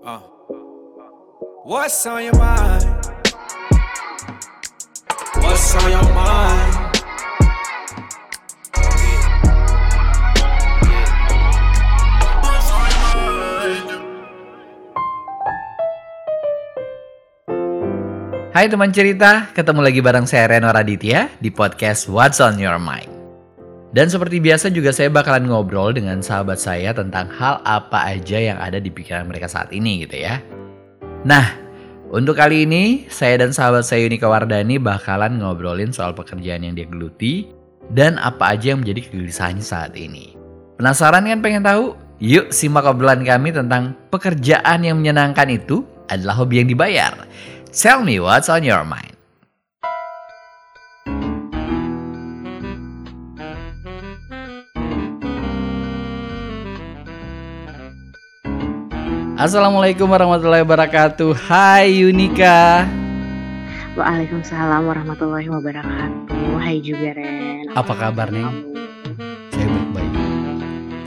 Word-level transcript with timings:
Uh. 0.00 0.16
What's 1.68 2.06
on 2.08 2.24
your 2.24 2.32
mind? 2.40 2.88
What's 5.44 5.76
on 5.76 5.88
your 5.92 6.08
mind? 6.16 6.72
Hai 18.56 18.72
teman 18.72 18.96
cerita, 18.96 19.52
ketemu 19.52 19.84
lagi 19.84 20.00
bareng 20.00 20.24
saya 20.24 20.48
Reno 20.48 20.72
Raditya 20.72 21.28
di 21.36 21.52
podcast 21.52 22.08
What's 22.08 22.40
on 22.40 22.56
Your 22.56 22.80
Mind. 22.80 23.19
Dan 23.90 24.06
seperti 24.06 24.38
biasa 24.38 24.70
juga 24.70 24.94
saya 24.94 25.10
bakalan 25.10 25.50
ngobrol 25.50 25.90
dengan 25.90 26.22
sahabat 26.22 26.62
saya 26.62 26.94
tentang 26.94 27.26
hal 27.26 27.58
apa 27.66 28.14
aja 28.14 28.38
yang 28.38 28.58
ada 28.62 28.78
di 28.78 28.86
pikiran 28.86 29.26
mereka 29.26 29.50
saat 29.50 29.74
ini 29.74 30.06
gitu 30.06 30.14
ya. 30.14 30.38
Nah, 31.26 31.58
untuk 32.14 32.38
kali 32.38 32.70
ini 32.70 33.10
saya 33.10 33.42
dan 33.42 33.50
sahabat 33.50 33.82
saya 33.82 34.06
Yunika 34.06 34.30
Wardani 34.30 34.78
bakalan 34.78 35.42
ngobrolin 35.42 35.90
soal 35.90 36.14
pekerjaan 36.14 36.62
yang 36.62 36.78
dia 36.78 36.86
geluti 36.86 37.50
dan 37.90 38.14
apa 38.22 38.54
aja 38.54 38.74
yang 38.74 38.86
menjadi 38.86 39.10
kegelisahannya 39.10 39.64
saat 39.66 39.98
ini. 39.98 40.38
Penasaran 40.78 41.26
kan 41.26 41.42
pengen 41.42 41.66
tahu? 41.66 41.98
Yuk 42.22 42.54
simak 42.54 42.86
obrolan 42.86 43.26
kami 43.26 43.50
tentang 43.50 43.98
pekerjaan 44.14 44.86
yang 44.86 45.02
menyenangkan 45.02 45.50
itu 45.50 45.82
adalah 46.06 46.38
hobi 46.38 46.62
yang 46.62 46.68
dibayar. 46.70 47.12
Tell 47.74 48.06
me 48.06 48.22
what's 48.22 48.46
on 48.46 48.62
your 48.62 48.86
mind. 48.86 49.19
Assalamualaikum 59.40 60.04
warahmatullahi 60.04 60.60
wabarakatuh. 60.60 61.32
Hai 61.48 62.04
Yunika. 62.04 62.84
Waalaikumsalam 63.96 64.84
warahmatullahi 64.84 65.48
wabarakatuh. 65.48 66.60
Hai 66.60 66.84
juga 66.84 67.16
Ren. 67.16 67.64
Apa 67.72 67.96
kabar, 67.96 68.28
Neng? 68.28 68.52
Saya 69.48 69.64
baik-baik. 69.64 70.12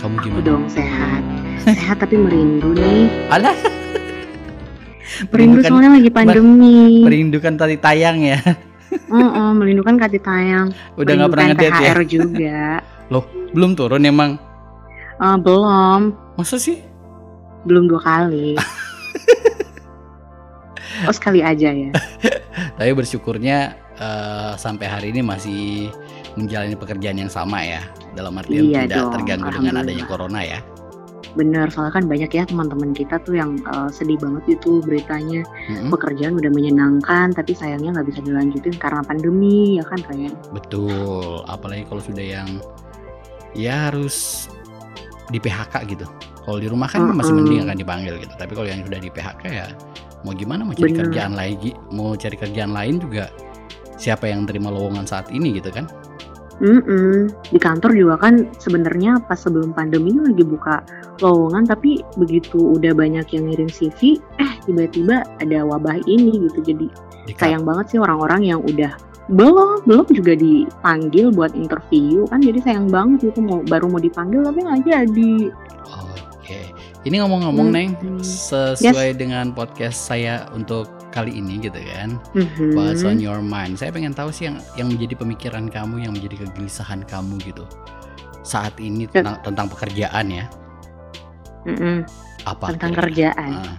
Kamu 0.02 0.16
Aku 0.18 0.26
gimana? 0.26 0.46
dong 0.50 0.66
sehat. 0.66 1.22
Sehat 1.62 2.02
tapi 2.02 2.18
merindu 2.18 2.74
nih. 2.74 3.06
Alah, 3.30 3.54
Merindu 5.30 5.62
Merindukan- 5.62 5.70
soalnya 5.70 5.92
lagi 5.94 6.10
pandemi. 6.10 7.06
merindukan 7.06 7.54
tadi 7.54 7.78
tayang 7.78 8.18
ya. 8.18 8.42
Heeh, 9.14 9.50
merindukan 9.54 9.94
kasih 10.02 10.22
tayang. 10.26 10.68
Udah 10.98 11.14
nggak 11.14 11.30
pernah 11.30 11.46
ngedate 11.54 11.86
ya? 11.86 11.94
Juga. 12.02 12.62
Belum 13.54 13.78
turun 13.78 14.02
emang. 14.02 14.42
Eh, 15.22 15.38
belum, 15.38 16.18
Masa 16.34 16.58
sih? 16.58 16.82
Belum 17.64 17.88
dua 17.88 18.02
kali. 18.04 18.56
oh 21.08 21.16
sekali 21.16 21.44
aja 21.44 21.70
ya. 21.72 21.92
Tapi 22.78 22.92
bersyukurnya 22.94 23.58
eh, 23.98 24.54
sampai 24.60 24.86
hari 24.88 25.08
ini 25.16 25.22
masih 25.24 25.90
menjalani 26.36 26.76
pekerjaan 26.78 27.18
yang 27.20 27.32
sama 27.32 27.64
ya. 27.64 27.82
Dalam 28.14 28.38
artian 28.38 28.70
Iya 28.70 28.86
tidak 28.86 28.98
dong, 29.10 29.14
terganggu 29.18 29.50
dengan 29.50 29.82
adanya 29.82 30.06
corona 30.06 30.42
ya. 30.46 30.60
Bener, 31.34 31.66
soalnya 31.74 31.98
kan 31.98 32.06
banyak 32.06 32.30
ya 32.30 32.46
teman-teman 32.46 32.94
kita 32.94 33.18
tuh 33.26 33.34
yang 33.42 33.58
eh, 33.66 33.90
sedih 33.90 34.22
banget 34.22 34.62
itu 34.62 34.86
beritanya. 34.86 35.42
Mm-mm. 35.70 35.90
Pekerjaan 35.90 36.38
udah 36.38 36.52
menyenangkan, 36.54 37.34
tapi 37.34 37.58
sayangnya 37.58 37.98
nggak 37.98 38.08
bisa 38.14 38.22
dilanjutin 38.22 38.76
karena 38.78 39.02
pandemi, 39.02 39.82
ya 39.82 39.86
kan 39.88 40.00
Ren? 40.14 40.34
Betul. 40.54 41.42
Apalagi 41.50 41.90
kalau 41.90 42.02
sudah 42.06 42.22
yang 42.22 42.50
ya 43.58 43.90
harus 43.90 44.46
di 45.34 45.42
PHK 45.42 45.74
gitu. 45.90 46.06
Kalau 46.44 46.60
di 46.60 46.68
rumah 46.68 46.92
kan 46.92 47.08
masih 47.16 47.32
mending 47.32 47.64
akan 47.64 47.78
dipanggil 47.80 48.14
gitu. 48.20 48.34
Tapi 48.36 48.52
kalau 48.52 48.68
yang 48.68 48.84
sudah 48.84 49.00
di 49.00 49.10
PHK 49.10 49.44
ya 49.48 49.68
mau 50.24 50.36
gimana 50.36 50.64
mau 50.64 50.76
cari 50.76 50.92
Bener. 50.92 51.08
kerjaan 51.08 51.34
lagi, 51.36 51.72
mau 51.92 52.16
cari 52.16 52.36
kerjaan 52.36 52.72
lain 52.72 53.00
juga 53.00 53.32
siapa 53.96 54.28
yang 54.28 54.44
terima 54.44 54.72
lowongan 54.72 55.08
saat 55.08 55.32
ini 55.32 55.56
gitu 55.60 55.72
kan? 55.72 55.88
Mm-mm. 56.62 57.34
Di 57.50 57.60
kantor 57.60 57.92
juga 57.98 58.16
kan 58.30 58.46
sebenarnya 58.62 59.20
pas 59.26 59.42
sebelum 59.42 59.74
pandemi 59.74 60.14
lagi 60.14 60.46
buka 60.46 60.86
lowongan 61.20 61.66
tapi 61.66 62.06
begitu 62.16 62.78
udah 62.78 62.94
banyak 62.94 63.26
yang 63.34 63.50
ngirim 63.50 63.70
CV, 63.72 64.22
eh 64.38 64.54
tiba-tiba 64.68 65.26
ada 65.42 65.66
wabah 65.66 65.98
ini 66.06 66.48
gitu. 66.48 66.60
Jadi 66.62 66.88
Di 67.24 67.34
sayang 67.40 67.64
banget 67.64 67.96
sih 67.96 68.00
orang-orang 68.04 68.44
yang 68.44 68.60
udah 68.60 68.92
belum 69.32 69.88
belum 69.88 70.08
juga 70.12 70.36
dipanggil 70.36 71.32
buat 71.32 71.56
interview 71.56 72.28
kan 72.28 72.44
jadi 72.44 72.60
sayang 72.60 72.92
banget 72.92 73.32
itu 73.32 73.40
mau 73.40 73.64
baru 73.64 73.88
mau 73.88 74.04
dipanggil 74.04 74.44
tapi 74.44 74.60
nggak 74.60 74.82
jadi. 74.84 75.36
Oke. 75.88 76.23
Ini 77.04 77.20
ngomong-ngomong 77.20 77.68
Hmm. 77.68 77.76
Neng, 77.76 77.92
sesuai 78.24 79.20
dengan 79.20 79.52
podcast 79.52 80.08
saya 80.08 80.48
untuk 80.56 80.88
kali 81.12 81.36
ini 81.36 81.60
gitu 81.60 81.76
kan. 81.76 82.16
Mhm. 82.32 82.80
What's 82.80 83.04
on 83.04 83.20
your 83.20 83.44
mind? 83.44 83.76
Saya 83.76 83.92
pengen 83.92 84.16
tahu 84.16 84.32
sih 84.32 84.48
yang 84.48 84.64
yang 84.80 84.88
menjadi 84.88 85.20
pemikiran 85.20 85.68
kamu, 85.68 86.08
yang 86.08 86.16
menjadi 86.16 86.48
kegelisahan 86.48 87.04
kamu 87.04 87.44
gitu. 87.44 87.68
Saat 88.48 88.80
ini 88.80 89.04
tentang, 89.12 89.36
tentang 89.44 89.68
pekerjaan 89.68 90.32
ya. 90.32 90.46
Mm-mm. 91.68 92.08
Apa? 92.48 92.76
Tentang 92.76 92.92
kira-kira? 92.96 93.32
kerjaan. 93.36 93.52
Ah, 93.52 93.76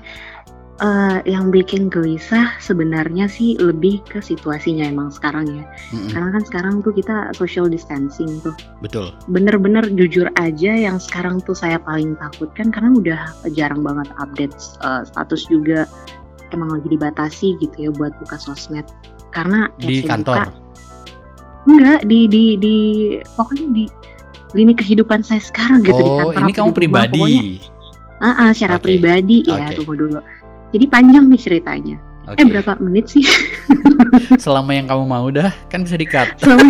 Eh, 0.75 1.19
yang 1.31 1.55
bikin 1.55 1.87
gelisah 1.87 2.59
sebenarnya 2.59 3.31
sih 3.31 3.55
lebih 3.63 4.03
ke 4.11 4.19
situasinya 4.19 4.83
emang 4.91 5.07
sekarang 5.07 5.47
ya. 5.47 5.63
mm-mm, 5.95 6.11
Karena 6.11 6.35
kan 6.35 6.43
sekarang 6.43 6.75
tuh 6.83 6.91
kita 6.91 7.31
social 7.31 7.71
distancing 7.71 8.43
tuh. 8.43 8.51
betul. 8.83 9.15
bener-bener 9.31 9.87
jujur 9.95 10.27
aja 10.35 10.75
yang 10.75 10.99
sekarang 10.99 11.39
tuh 11.47 11.55
saya 11.55 11.79
paling 11.79 12.19
takutkan 12.19 12.75
karena 12.75 12.91
udah 12.91 13.21
jarang 13.55 13.87
banget 13.87 14.11
update 14.19 14.51
uh, 14.83 15.07
status 15.07 15.47
juga 15.47 15.87
emang 16.51 16.75
lagi 16.75 16.91
dibatasi 16.91 17.55
gitu 17.63 17.77
ya 17.79 17.91
buat 17.95 18.11
buka 18.19 18.35
sosmed 18.35 18.83
karena 19.31 19.71
ya 19.79 19.87
Di 19.87 20.03
kantor. 20.03 20.51
buka- 20.51 20.59
enggak 21.65 22.01
di 22.03 22.27
di 22.27 22.45
di 22.59 22.77
pokoknya 23.39 23.67
di 23.71 23.85
lini 24.53 24.75
kehidupan 24.75 25.23
saya 25.23 25.39
sekarang 25.39 25.87
gitu 25.87 25.97
di 25.97 26.11
oh, 26.11 26.19
kantor 26.35 26.43
ini 26.43 26.53
kamu 26.53 26.67
di 26.67 26.75
pribadi. 26.75 27.15
pokoknya 27.15 27.43
ah 28.19 28.35
ah, 28.43 28.51
secara 28.51 28.77
Oke. 28.77 28.85
pribadi 28.85 29.37
ya 29.47 29.71
Oke. 29.71 29.75
tunggu 29.79 29.95
dulu 29.97 30.19
jadi 30.75 30.85
panjang 30.85 31.25
nih 31.27 31.39
ceritanya 31.39 31.97
Oke. 32.27 32.41
eh 32.41 32.47
berapa 32.47 32.75
menit 32.79 33.07
sih 33.09 33.23
Selama 34.37 34.71
yang 34.71 34.87
kamu 34.87 35.05
mau 35.05 35.27
dah, 35.29 35.51
kan 35.69 35.83
bisa 35.83 35.95
di-cut. 35.95 36.29
selama 36.41 36.67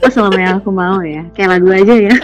oh 0.00 0.10
selama 0.10 0.38
yang 0.38 0.54
aku 0.58 0.70
mau 0.70 0.98
ya 1.00 1.22
kayak 1.32 1.54
lagu 1.54 1.68
aja 1.70 1.94
ya 1.94 2.14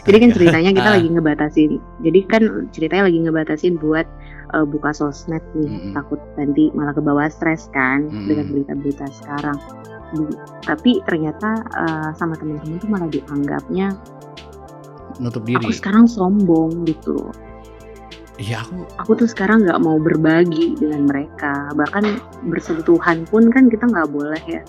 Jadi 0.00 0.16
kan 0.16 0.30
ceritanya 0.32 0.70
kita 0.72 0.88
Ah. 0.88 0.94
lagi 0.96 1.08
ngebatasin. 1.08 1.70
Jadi 2.00 2.20
kan 2.24 2.42
ceritanya 2.70 3.04
lagi 3.06 3.20
ngebatasin 3.20 3.76
buat 3.76 4.08
uh, 4.50 4.64
buka 4.64 4.90
sosmed 4.90 5.44
nih. 5.52 5.68
Mm-mm. 5.68 5.92
Takut 5.92 6.18
nanti 6.34 6.72
malah 6.72 6.96
ke 6.96 7.02
bawah 7.04 7.28
stres 7.28 7.68
kan 7.70 8.08
Mm-mm. 8.08 8.26
dengan 8.26 8.46
berita-berita 8.48 9.06
sekarang. 9.12 9.58
Di- 10.10 10.34
tapi 10.64 11.04
ternyata 11.04 11.50
uh, 11.70 12.10
sama 12.16 12.34
temen-temen 12.34 12.80
tuh 12.80 12.88
malah 12.88 13.06
dianggapnya 13.06 13.92
nutup 15.20 15.44
diri. 15.44 15.60
aku 15.60 15.70
sekarang 15.70 16.08
sombong 16.08 16.88
gitu. 16.88 17.28
Iya, 18.40 18.64
aku 18.64 18.74
Aku 18.98 19.10
tuh 19.20 19.28
sekarang 19.28 19.68
nggak 19.68 19.80
mau 19.84 20.00
berbagi 20.00 20.72
dengan 20.74 21.04
mereka. 21.04 21.68
Bahkan 21.76 22.04
bersentuhan 22.48 23.28
pun 23.28 23.52
kan 23.52 23.68
kita 23.68 23.84
nggak 23.84 24.08
boleh 24.08 24.40
ya. 24.48 24.64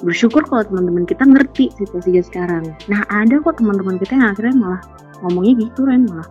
Bersyukur 0.00 0.46
kalau 0.46 0.62
teman-teman 0.64 1.04
kita 1.04 1.26
ngerti 1.26 1.74
situasinya 1.74 2.22
sekarang. 2.22 2.64
Nah 2.86 3.02
ada 3.10 3.36
kok 3.42 3.58
teman-teman 3.58 3.98
kita 3.98 4.14
yang 4.14 4.32
akhirnya 4.32 4.54
malah 4.56 4.82
ngomongnya 5.20 5.68
gitu 5.68 5.84
kan 5.84 6.06
malah 6.08 6.28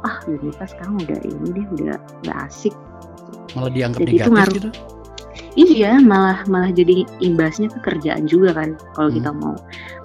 ah 0.00 0.16
Yunita 0.24 0.64
sekarang 0.64 0.96
udah 0.96 1.18
ini 1.20 1.46
deh 1.52 1.66
udah 1.76 1.96
nggak 2.24 2.38
asik. 2.48 2.72
malah 3.52 3.68
dianggap 3.68 4.00
Jadi 4.00 4.12
itu 4.14 4.16
negatif 4.16 4.32
ngaruh. 4.32 4.54
gitu. 4.56 4.70
Iya 5.58 5.92
malah 5.98 6.38
malah 6.46 6.70
jadi 6.70 7.02
imbasnya 7.18 7.66
ke 7.68 7.78
kerjaan 7.82 8.24
juga 8.24 8.54
kan. 8.54 8.78
Kalau 8.94 9.10
Hmm. 9.10 9.16
kita 9.18 9.30
mau 9.34 9.54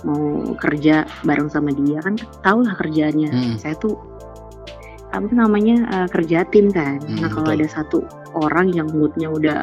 mau 0.04 0.22
kerja 0.58 0.96
bareng 1.22 1.48
sama 1.48 1.70
dia 1.72 2.02
kan 2.02 2.18
tahu 2.42 2.66
lah 2.66 2.74
kerjaannya. 2.76 3.30
Hmm. 3.30 3.56
Saya 3.56 3.78
tuh 3.78 3.94
apa 5.18 5.32
namanya 5.32 5.76
eh, 5.88 6.08
kerja 6.12 6.44
tim 6.50 6.70
kan. 6.70 7.00
Hmm, 7.00 7.24
nah 7.24 7.30
kalau 7.32 7.50
betul. 7.50 7.58
ada 7.62 7.68
satu 7.72 7.98
orang 8.36 8.72
yang 8.72 8.88
moodnya 8.92 9.32
udah 9.32 9.62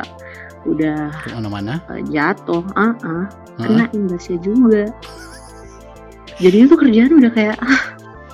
udah 0.63 1.11
Ke 1.23 1.35
mana-mana. 1.35 1.83
eh, 1.91 2.03
jatuh, 2.09 2.63
ah 2.75 2.95
ah, 3.03 3.27
Heeh. 3.59 3.67
kena 3.67 3.85
imbasnya 3.93 4.39
juga. 4.41 4.85
Jadi 6.39 6.57
itu 6.67 6.75
kerjaan 6.75 7.13
udah 7.13 7.31
kayak 7.31 7.57
ah 7.61 7.83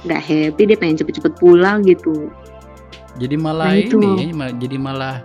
nggak 0.06 0.22
happy 0.22 0.62
dia 0.64 0.78
pengen 0.78 0.96
cepet-cepet 0.96 1.34
pulang 1.36 1.82
gitu. 1.82 2.30
Jadi 3.18 3.34
malah 3.34 3.74
Nah, 3.74 3.82
itu. 3.82 3.98
ini, 3.98 4.30
jadi 4.54 4.76
malah 4.78 5.18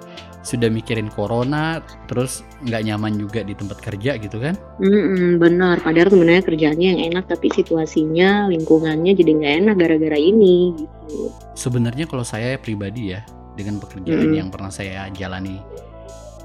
sudah 0.43 0.67
mikirin 0.67 1.07
corona, 1.07 1.79
terus 2.11 2.43
nggak 2.67 2.83
nyaman 2.83 3.15
juga 3.15 3.41
di 3.41 3.55
tempat 3.55 3.79
kerja 3.79 4.19
gitu 4.19 4.37
kan? 4.43 4.59
Mm 4.77 5.39
bener. 5.39 5.79
Padahal 5.79 6.11
sebenarnya 6.11 6.43
kerjaannya 6.43 6.87
yang 6.93 7.01
enak 7.15 7.31
tapi 7.31 7.47
situasinya 7.49 8.51
lingkungannya 8.51 9.15
jadi 9.15 9.31
nggak 9.39 9.53
enak 9.63 9.75
gara-gara 9.79 10.19
ini 10.19 10.75
gitu. 10.75 11.31
Sebenarnya 11.55 12.05
kalau 12.05 12.27
saya 12.27 12.59
pribadi 12.59 13.15
ya, 13.15 13.23
dengan 13.55 13.79
pekerjaan 13.79 14.29
Mm-mm. 14.29 14.39
yang 14.43 14.49
pernah 14.51 14.69
saya 14.69 15.07
jalani, 15.15 15.63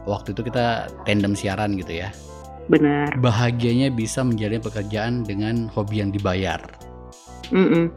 waktu 0.06 0.32
itu 0.32 0.46
kita 0.46 0.88
tandem 1.02 1.34
siaran 1.34 1.74
gitu 1.74 1.98
ya. 1.98 2.14
Benar. 2.70 3.18
Bahagianya 3.18 3.90
bisa 3.90 4.22
menjalani 4.22 4.62
pekerjaan 4.62 5.26
dengan 5.26 5.66
hobi 5.74 6.06
yang 6.06 6.14
dibayar. 6.14 6.62
Mm-mm. 7.50 7.90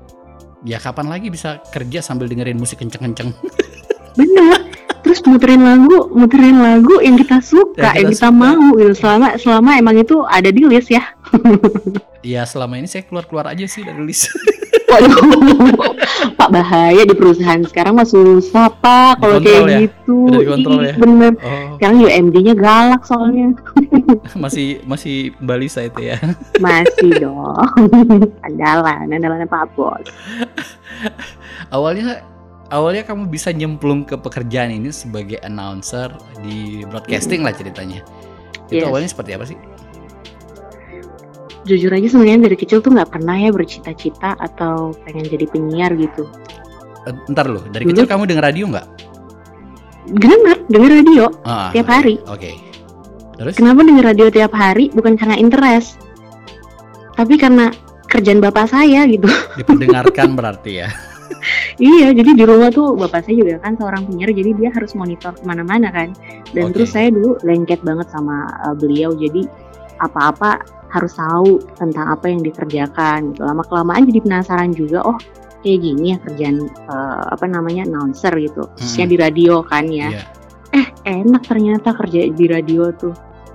Ya 0.65 0.81
kapan 0.81 1.09
lagi 1.09 1.29
bisa 1.29 1.61
kerja 1.69 2.01
sambil 2.01 2.25
dengerin 2.25 2.57
musik 2.57 2.81
kenceng-kenceng? 2.81 3.33
bener 4.19 4.70
terus 5.11 5.27
muterin 5.27 5.59
lagu 5.59 6.07
muterin 6.15 6.55
lagu 6.55 7.03
yang 7.03 7.19
kita 7.19 7.43
suka 7.43 7.91
Yang 7.91 7.91
kita 7.91 7.99
yang 7.99 8.07
kita 8.07 8.29
suka. 8.31 8.39
mau 8.47 8.63
gitu 8.73 8.93
selama 8.95 9.27
selama 9.35 9.69
emang 9.75 9.95
itu 9.99 10.23
ada 10.23 10.47
di 10.47 10.63
list 10.63 10.87
ya 10.87 11.03
Ya 12.23 12.47
selama 12.47 12.79
ini 12.79 12.87
saya 12.87 13.03
keluar-keluar 13.03 13.49
aja 13.49 13.65
sih 13.65 13.83
dari 13.83 13.99
list. 13.99 14.31
waduh 14.91 15.23
pak 16.35 16.49
bahaya 16.51 17.03
di 17.03 17.15
perusahaan 17.15 17.63
sekarang 17.63 17.95
mah 17.95 18.03
susah 18.03 18.67
pak 18.69 19.19
kalau 19.19 19.39
kayak 19.39 19.63
ya? 19.63 19.79
gitu 19.83 20.27
Udah 20.27 20.83
ya? 20.83 20.95
bener 20.95 21.31
Oh, 21.39 21.75
sekarang 21.75 21.97
UMD-nya 22.03 22.53
galak 22.53 23.01
soalnya 23.03 23.55
masih 24.43 24.83
masih 24.83 25.31
balisa 25.39 25.81
itu 25.81 26.11
ya. 26.11 26.19
masih 26.59 27.07
dong 27.19 27.55
andalan 28.43 29.07
andalan 29.09 29.47
Pak 29.47 29.75
Bos 29.75 30.07
Awalnya 31.71 32.19
awalnya 32.71 33.03
kamu 33.03 33.27
bisa 33.27 33.51
nyemplung 33.51 34.01
ke 34.01 34.15
pekerjaan 34.15 34.71
ini 34.71 34.89
sebagai 34.89 35.37
announcer 35.41 36.09
di 36.39 36.81
broadcasting 36.83 37.41
lah 37.41 37.51
ceritanya. 37.51 38.01
Itu 38.65 38.79
Yes. 38.79 38.87
awalnya 38.87 39.09
seperti 39.09 39.31
apa 39.33 39.45
sih? 39.45 39.57
jujur 41.61 41.93
aja 41.93 42.09
sebenarnya 42.09 42.41
dari 42.43 42.57
kecil 42.57 42.81
tuh 42.81 42.89
nggak 42.89 43.11
pernah 43.11 43.37
ya 43.37 43.53
bercita-cita 43.53 44.33
atau 44.35 44.97
pengen 45.05 45.29
jadi 45.29 45.45
penyiar 45.45 45.93
gitu 45.93 46.25
Eh, 47.01 47.13
Ntar 47.29 47.45
loh, 47.47 47.61
dari 47.67 47.85
Dulu- 47.85 47.93
kecil 47.93 48.05
kamu 48.07 48.23
denger 48.25 48.43
radio 48.43 48.65
nggak? 48.67 48.87
denger 50.11 50.39
denger 50.67 50.91
radio 50.95 51.25
Ah, 51.43 51.69
tiap 51.69 51.85
hari 51.87 52.17
Oke. 52.25 52.57
Terus? 53.37 53.53
Kenapa 53.53 53.81
denger 53.81 54.05
radio 54.07 54.27
tiap 54.29 54.53
hari? 54.53 54.89
Bukan 54.89 55.13
karena 55.15 55.33
interest, 55.33 56.01
tapi 57.13 57.37
karena 57.37 57.69
kerjaan 58.05 58.37
bapak 58.37 58.65
saya 58.67 59.05
gitu. 59.05 59.25
Diperdengarkan 59.55 60.33
berarti 60.37 60.71
ya. 60.77 60.89
iya, 61.81 62.07
jadi 62.11 62.31
di 62.35 62.43
rumah 62.43 62.69
tuh 62.69 62.95
bapak 62.95 63.25
saya 63.25 63.35
juga 63.41 63.55
kan 63.61 63.73
seorang 63.77 64.07
penyiar, 64.07 64.31
jadi 64.31 64.51
dia 64.55 64.69
harus 64.73 64.91
monitor 64.93 65.33
ke 65.35 65.43
mana-mana 65.43 65.89
kan. 65.89 66.13
Dan 66.51 66.71
Oke. 66.71 66.81
terus 66.81 66.89
saya 66.93 67.09
dulu 67.11 67.39
lengket 67.45 67.81
banget 67.81 68.07
sama 68.11 68.47
uh, 68.67 68.75
beliau, 68.75 69.15
jadi 69.15 69.47
apa-apa 70.01 70.61
harus 70.91 71.13
tahu 71.15 71.61
tentang 71.79 72.11
apa 72.11 72.25
yang 72.27 72.41
dikerjakan. 72.43 73.31
Gitu. 73.35 73.41
Lama 73.45 73.63
kelamaan 73.65 74.03
jadi 74.09 74.19
penasaran 74.21 74.71
juga. 74.75 75.05
Oh, 75.07 75.17
kayak 75.61 75.79
gini 75.85 76.13
ya 76.13 76.17
kerjaan 76.25 76.57
uh, 76.89 77.25
apa 77.29 77.45
namanya 77.45 77.85
announcer 77.85 78.33
gitu, 78.41 78.65
khususnya 78.75 79.05
Mm-mm. 79.05 79.13
di 79.13 79.17
radio 79.21 79.53
kan 79.61 79.85
ya. 79.87 80.09
Iya. 80.09 80.23
eh 80.71 80.87
enak 81.03 81.43
ternyata 81.51 81.91
kerja 81.91 82.31
di 82.31 82.45
radio 82.47 82.95
tuh 82.95 83.11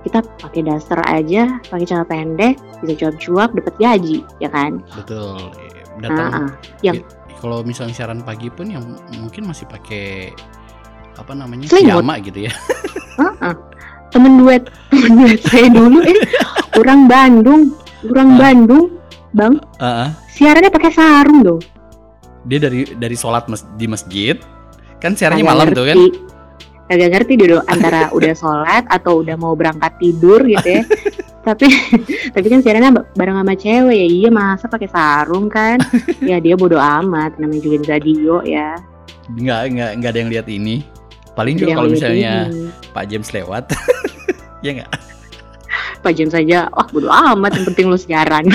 kita 0.07 0.23
pakai 0.39 0.61
daster 0.63 0.99
aja 1.03 1.59
pakai 1.67 1.83
celana 1.83 2.07
pendek 2.07 2.55
bisa 2.79 2.93
cuap-cuap 2.95 3.49
dapat 3.51 3.75
gaji 3.75 4.17
ya 4.39 4.47
kan 4.47 4.79
Betul. 4.95 5.51
nah, 5.99 6.07
Datang 6.07 6.29
ah. 6.31 6.49
yang 6.85 6.97
kalau 7.37 7.61
misalnya 7.61 7.93
siaran 7.93 8.21
pagi 8.21 8.47
pun 8.47 8.67
yang 8.67 8.83
mungkin 9.15 9.45
masih 9.45 9.65
pakai 9.65 10.33
apa 11.13 11.31
namanya 11.31 11.65
piyama 11.67 12.17
gitu 12.19 12.45
ya. 12.45 12.53
temen 14.11 14.37
duet 14.37 14.63
temen 14.91 15.11
duet 15.19 15.39
saya 15.43 15.67
dulu 15.67 15.99
eh 16.01 16.17
orang 16.75 17.05
Bandung 17.05 17.61
orang 18.05 18.29
Ah. 18.29 18.37
Bandung 18.39 18.85
bang 19.29 19.53
Heeh. 19.77 20.09
siarannya 20.31 20.69
pakai 20.69 20.91
sarung 20.91 21.39
dong 21.41 21.61
Dia 22.43 22.59
dari 22.59 22.87
dari 22.87 23.13
sholat 23.13 23.45
mas- 23.45 23.67
di 23.73 23.85
masjid 23.85 24.37
kan 24.97 25.11
siarannya 25.11 25.41
Kagak 25.41 25.53
malam 25.53 25.67
tuh 25.69 25.85
kan. 25.85 25.97
ngerti. 25.97 26.09
kagak 26.87 27.09
ngerti 27.11 27.33
dulu 27.35 27.57
antara 27.65 28.01
udah 28.09 28.33
sholat 28.33 28.83
atau 28.87 29.19
udah 29.19 29.35
mau 29.35 29.51
berangkat 29.51 29.91
tidur 29.99 30.39
gitu 30.41 30.69
ya 30.71 30.83
tapi 31.47 31.71
tapi 32.35 32.47
kan 32.51 32.59
siarannya 32.59 32.91
ba- 32.91 33.07
bareng 33.15 33.39
sama 33.39 33.55
cewek 33.55 33.95
ya 33.95 34.07
iya 34.07 34.29
masa 34.29 34.67
pakai 34.67 34.91
sarung 34.91 35.47
kan 35.47 35.79
ya 36.29 36.43
dia 36.43 36.59
bodo 36.59 36.75
amat 36.75 37.39
namanya 37.39 37.63
juga 37.63 37.77
di 37.79 37.87
radio 37.87 38.43
ya 38.43 38.75
Nggak 39.27 39.61
nggak 39.75 39.91
nggak 39.99 40.11
ada 40.15 40.19
yang 40.23 40.31
lihat 40.31 40.47
ini. 40.47 40.75
Paling 41.35 41.59
juga 41.59 41.75
kalau 41.75 41.91
misalnya 41.91 42.47
ini. 42.47 42.71
Pak 42.95 43.11
James 43.11 43.27
lewat. 43.35 43.75
ya 44.65 44.71
nggak? 44.71 44.91
Pak 45.99 46.15
Jam 46.15 46.31
saja, 46.31 46.71
wah 46.71 46.87
bodo 46.87 47.11
amat 47.11 47.51
yang 47.59 47.65
penting 47.67 47.91
lu 47.91 47.99
siaran. 47.99 48.47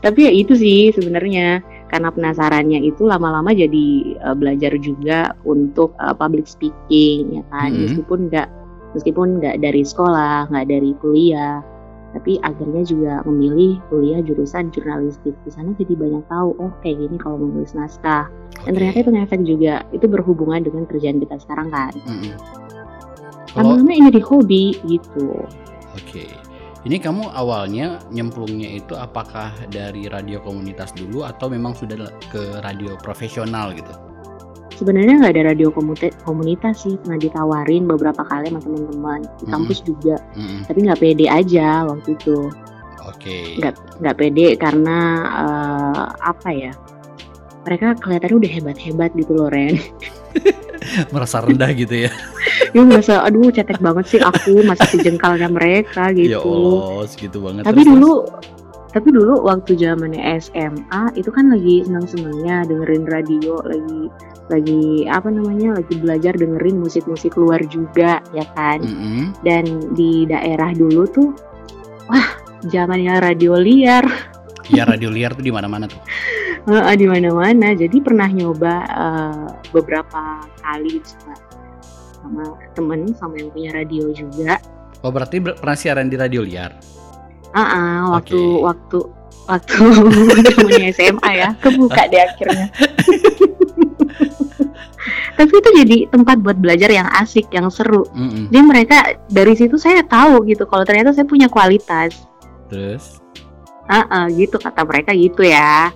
Tapi 0.00 0.18
ya 0.24 0.32
itu 0.32 0.56
sih 0.56 0.90
sebenarnya 0.90 1.60
karena 1.86 2.08
penasarannya 2.08 2.80
itu 2.82 3.04
lama-lama 3.04 3.52
jadi 3.52 3.86
eh, 4.16 4.34
belajar 4.34 4.72
juga 4.80 5.36
untuk 5.44 5.92
eh, 6.00 6.14
public 6.16 6.48
speaking 6.48 7.38
ya 7.38 7.42
kan, 7.52 7.70
Mhm. 7.70 7.80
meskipun 7.86 8.18
nggak 8.32 8.48
meskipun 8.96 9.40
nggak 9.40 9.60
dari 9.60 9.82
sekolah, 9.82 10.48
nggak 10.52 10.66
dari 10.68 10.92
kuliah, 11.00 11.64
tapi 12.12 12.36
akhirnya 12.44 12.84
juga 12.84 13.24
memilih 13.24 13.80
kuliah 13.88 14.20
jurusan 14.20 14.68
jurnalistik 14.68 15.32
di 15.48 15.50
sana 15.50 15.72
jadi 15.80 15.96
banyak 15.96 16.24
tahu 16.28 16.52
oh 16.60 16.72
kayak 16.84 17.00
gini 17.00 17.16
kalau 17.16 17.40
menulis 17.40 17.72
naskah 17.72 18.28
dan 18.68 18.76
ternyata 18.76 18.98
itu 19.00 19.10
ngefek 19.16 19.42
juga 19.48 19.74
itu 19.96 20.06
berhubungan 20.06 20.60
dengan 20.60 20.84
kerjaan 20.84 21.18
kita 21.24 21.40
sekarang 21.40 21.72
kan. 21.72 21.92
Kalau 23.52 23.76
lama-lama 23.76 23.92
ini 23.92 24.08
jadi 24.12 24.22
hobi 24.24 24.64
gitu 24.88 25.44
Oke. 25.92 26.24
Ini 26.82 26.98
kamu 26.98 27.30
awalnya 27.30 28.02
nyemplungnya 28.10 28.66
itu 28.74 28.98
apakah 28.98 29.54
dari 29.70 30.10
radio 30.10 30.42
komunitas 30.42 30.90
dulu 30.90 31.22
atau 31.22 31.46
memang 31.46 31.78
sudah 31.78 32.10
ke 32.26 32.58
radio 32.58 32.98
profesional 32.98 33.70
gitu? 33.70 33.94
Sebenarnya 34.82 35.14
nggak 35.22 35.32
ada 35.38 35.44
radio 35.54 35.70
komunitas 36.26 36.82
sih 36.82 36.98
pernah 36.98 37.22
ditawarin 37.22 37.86
beberapa 37.86 38.26
kali 38.26 38.50
sama 38.50 38.60
teman-teman 38.60 39.20
di 39.38 39.46
kampus 39.46 39.78
juga 39.86 40.18
Mm-mm. 40.34 40.66
tapi 40.66 40.78
nggak 40.82 40.98
pede 40.98 41.26
aja 41.30 41.86
waktu 41.86 42.18
itu 42.18 42.50
Oke. 43.06 43.62
nggak 43.62 43.74
nggak 44.02 44.16
pede 44.18 44.46
karena 44.58 44.98
eh, 45.30 46.04
apa 46.26 46.48
ya 46.50 46.72
mereka 47.62 47.94
kelihatannya 48.02 48.36
udah 48.42 48.50
hebat-hebat 48.50 49.10
gitu 49.14 49.32
loh 49.38 49.48
Ren 49.48 49.78
Merasa 51.14 51.38
rendah 51.38 51.70
gitu 51.78 51.94
ya? 51.94 52.10
Gue 52.74 52.82
merasa 52.90 53.22
aduh 53.22 53.54
cetek 53.54 53.78
banget 53.78 54.04
sih 54.10 54.18
aku 54.18 54.66
masih 54.66 54.98
sejengkalnya 54.98 55.46
mereka 55.46 56.10
ya 56.10 56.42
gitu 56.42 56.42
Allah, 56.42 57.06
segitu 57.06 57.38
banget. 57.38 57.62
tapi 57.62 57.86
Terus, 57.86 57.90
dulu 57.94 58.12
tapi 58.92 59.08
dulu 59.08 59.34
waktu 59.46 59.72
zamannya 59.78 60.20
SMA 60.42 61.02
itu 61.16 61.30
kan 61.32 61.48
lagi 61.48 61.86
senang-senangnya 61.86 62.68
dengerin 62.68 63.04
radio 63.08 63.56
lagi 63.64 64.10
lagi 64.50 65.06
apa 65.06 65.30
namanya 65.30 65.78
lagi 65.78 65.94
belajar 65.98 66.34
dengerin 66.34 66.82
musik-musik 66.82 67.38
luar 67.38 67.62
juga 67.70 68.18
ya 68.34 68.42
kan 68.58 68.82
terus? 68.82 68.90
Mm-mm. 68.94 69.24
dan 69.46 69.64
di 69.94 70.26
daerah 70.26 70.74
dulu 70.74 71.06
tuh 71.06 71.30
wah 72.10 72.28
zamannya 72.66 73.22
radio 73.22 73.54
liar 73.58 74.06
Ya 74.70 74.86
radio 74.86 75.10
liar 75.10 75.34
tuh 75.34 75.42
di 75.42 75.50
mana-mana 75.50 75.90
tuh. 75.90 75.98
Di 77.00 77.06
mana-mana 77.10 77.74
jadi 77.74 77.98
pernah 77.98 78.30
nyoba 78.30 78.74
eh, 78.86 79.46
beberapa 79.74 80.46
kali 80.62 81.02
gitu 81.02 81.18
sama 82.22 82.54
temen 82.78 83.10
sama 83.18 83.34
yang 83.42 83.50
punya 83.50 83.70
radio 83.74 84.14
juga 84.14 84.62
Oh 85.02 85.10
berarti 85.10 85.42
ber- 85.42 85.58
pernah 85.58 85.74
siaran 85.74 86.06
di 86.06 86.14
radio 86.14 86.46
liar? 86.46 86.70
Ah, 87.50 87.58
ah, 87.58 87.98
waktu 88.14 88.38
Oke. 88.38 88.62
waktu 88.62 88.98
waktu 89.46 89.74
zamannya 90.46 90.90
SMA 90.92 91.30
ya 91.34 91.48
kebuka 91.58 92.02
deh 92.08 92.22
akhirnya 92.22 92.66
tapi 95.36 95.50
itu 95.52 95.70
jadi 95.82 95.96
tempat 96.12 96.38
buat 96.44 96.58
belajar 96.60 96.90
yang 96.92 97.08
asik 97.18 97.50
yang 97.50 97.66
seru 97.66 98.06
Mm-mm. 98.14 98.52
jadi 98.54 98.62
mereka 98.62 98.96
dari 99.26 99.58
situ 99.58 99.74
saya 99.74 100.04
tahu 100.06 100.46
gitu 100.46 100.62
kalau 100.68 100.86
ternyata 100.86 101.10
saya 101.10 101.26
punya 101.26 101.50
kualitas 101.50 102.28
Terus, 102.72 103.20
Ah, 103.84 104.06
ah, 104.08 104.26
gitu 104.32 104.56
kata 104.56 104.86
mereka 104.86 105.12
gitu 105.12 105.42
ya 105.44 105.90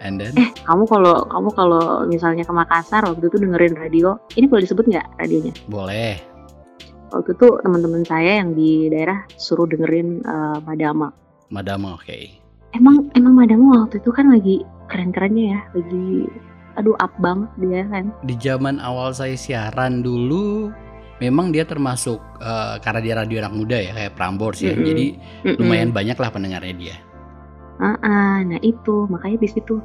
and 0.00 0.18
then? 0.18 0.32
eh 0.34 0.48
kamu 0.64 0.88
kalau 0.88 1.22
kamu 1.28 1.48
kalau 1.54 1.84
misalnya 2.08 2.42
ke 2.42 2.50
Makassar 2.50 3.04
waktu 3.04 3.28
itu 3.28 3.36
dengerin 3.38 3.76
radio 3.76 4.16
ini 4.34 4.48
boleh 4.48 4.64
disebut 4.64 4.88
nggak 4.88 5.06
radionya 5.20 5.52
Boleh. 5.68 6.16
waktu 7.12 7.36
itu 7.36 7.46
teman-teman 7.62 8.02
saya 8.02 8.40
yang 8.42 8.56
di 8.56 8.88
daerah 8.88 9.28
suruh 9.36 9.68
dengerin 9.68 10.24
eh, 10.24 10.58
Madama 10.64 11.12
Madama, 11.48 11.96
oke. 11.96 12.37
Emang 12.76 13.08
emang 13.16 13.34
Madama 13.36 13.84
waktu 13.86 14.00
itu 14.00 14.10
kan 14.12 14.28
lagi 14.32 14.64
keren-kerennya 14.88 15.44
ya 15.56 15.60
lagi 15.76 16.28
aduh 16.78 16.94
up 17.02 17.10
banget 17.18 17.50
dia 17.58 17.82
kan 17.90 18.04
Di 18.22 18.34
zaman 18.38 18.78
awal 18.78 19.10
saya 19.10 19.34
siaran 19.34 20.00
dulu, 20.00 20.70
memang 21.18 21.50
dia 21.50 21.66
termasuk 21.66 22.22
eh, 22.38 22.76
karena 22.80 23.00
dia 23.02 23.14
radio 23.18 23.42
anak 23.42 23.54
muda 23.58 23.78
ya 23.82 23.90
kayak 23.94 24.14
Prambors 24.14 24.62
ya. 24.62 24.72
Mm-mm. 24.72 24.86
Jadi 24.86 25.06
Mm-mm. 25.42 25.58
lumayan 25.58 25.90
banyak 25.90 26.14
lah 26.14 26.30
pendengarnya 26.30 26.74
dia. 26.78 26.96
Ah, 27.78 27.94
ah, 28.02 28.38
nah 28.42 28.58
itu 28.62 29.06
makanya 29.10 29.38
di 29.42 29.48
situ 29.50 29.78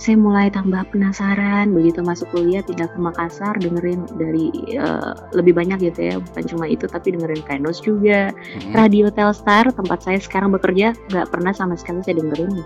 saya 0.00 0.16
mulai 0.16 0.48
tambah 0.48 0.80
penasaran. 0.88 1.76
Begitu 1.76 2.00
masuk 2.00 2.32
kuliah 2.32 2.64
pindah 2.64 2.88
ke 2.88 2.96
Makassar 2.96 3.52
dengerin 3.60 4.08
dari 4.16 4.48
eh, 4.72 5.12
lebih 5.36 5.52
banyak 5.52 5.92
gitu 5.92 6.00
ya. 6.00 6.16
Bukan 6.16 6.44
cuma 6.48 6.64
itu 6.64 6.88
tapi 6.88 7.12
dengerin 7.12 7.44
Venus 7.44 7.84
juga. 7.84 8.32
Mm-mm. 8.32 8.72
radio 8.72 9.12
Telstar 9.12 9.68
tempat 9.68 10.00
saya 10.00 10.16
sekarang 10.16 10.56
bekerja 10.56 10.96
nggak 11.12 11.28
pernah 11.28 11.52
sama 11.52 11.76
sekali 11.76 12.00
saya 12.00 12.16
dengerin. 12.16 12.64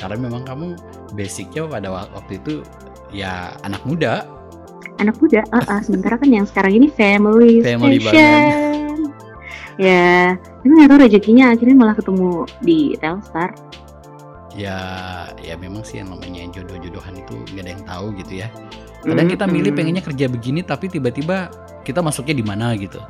Karena 0.00 0.16
memang 0.16 0.48
kamu 0.48 0.80
basicnya 1.12 1.68
pada 1.68 1.92
wa- 1.92 2.08
waktu 2.16 2.40
itu 2.40 2.64
ya 3.12 3.52
anak 3.68 3.84
muda. 3.84 4.24
anak 5.00 5.16
muda 5.16 5.40
ah, 5.56 5.64
ah, 5.68 5.80
sementara 5.80 6.20
kan 6.20 6.28
yang 6.28 6.44
sekarang 6.44 6.76
ini 6.76 6.88
family, 6.92 7.64
Family 7.64 7.96
station. 8.00 9.08
ya 9.80 10.36
tapi 10.60 10.72
nggak 10.76 10.88
tahu 10.92 10.98
rezekinya. 11.04 11.52
Akhirnya 11.52 11.76
malah 11.76 11.96
ketemu 11.96 12.44
di 12.64 12.96
Telstar 13.00 13.52
ya 14.60 14.78
ya 15.40 15.56
memang 15.56 15.80
sih 15.80 16.04
yang 16.04 16.12
namanya 16.12 16.44
jodoh-jodohan 16.52 17.16
itu 17.16 17.36
nggak 17.56 17.64
ada 17.64 17.72
yang 17.72 17.84
tahu 17.88 18.06
gitu 18.20 18.32
ya 18.44 18.48
kadang 19.00 19.32
kita 19.32 19.44
milih 19.48 19.72
Mm-mm. 19.72 19.78
pengennya 19.80 20.04
kerja 20.04 20.26
begini 20.28 20.60
tapi 20.60 20.92
tiba-tiba 20.92 21.48
kita 21.88 22.04
masuknya 22.04 22.36
di 22.36 22.44
mana 22.44 22.76
gitu 22.76 23.00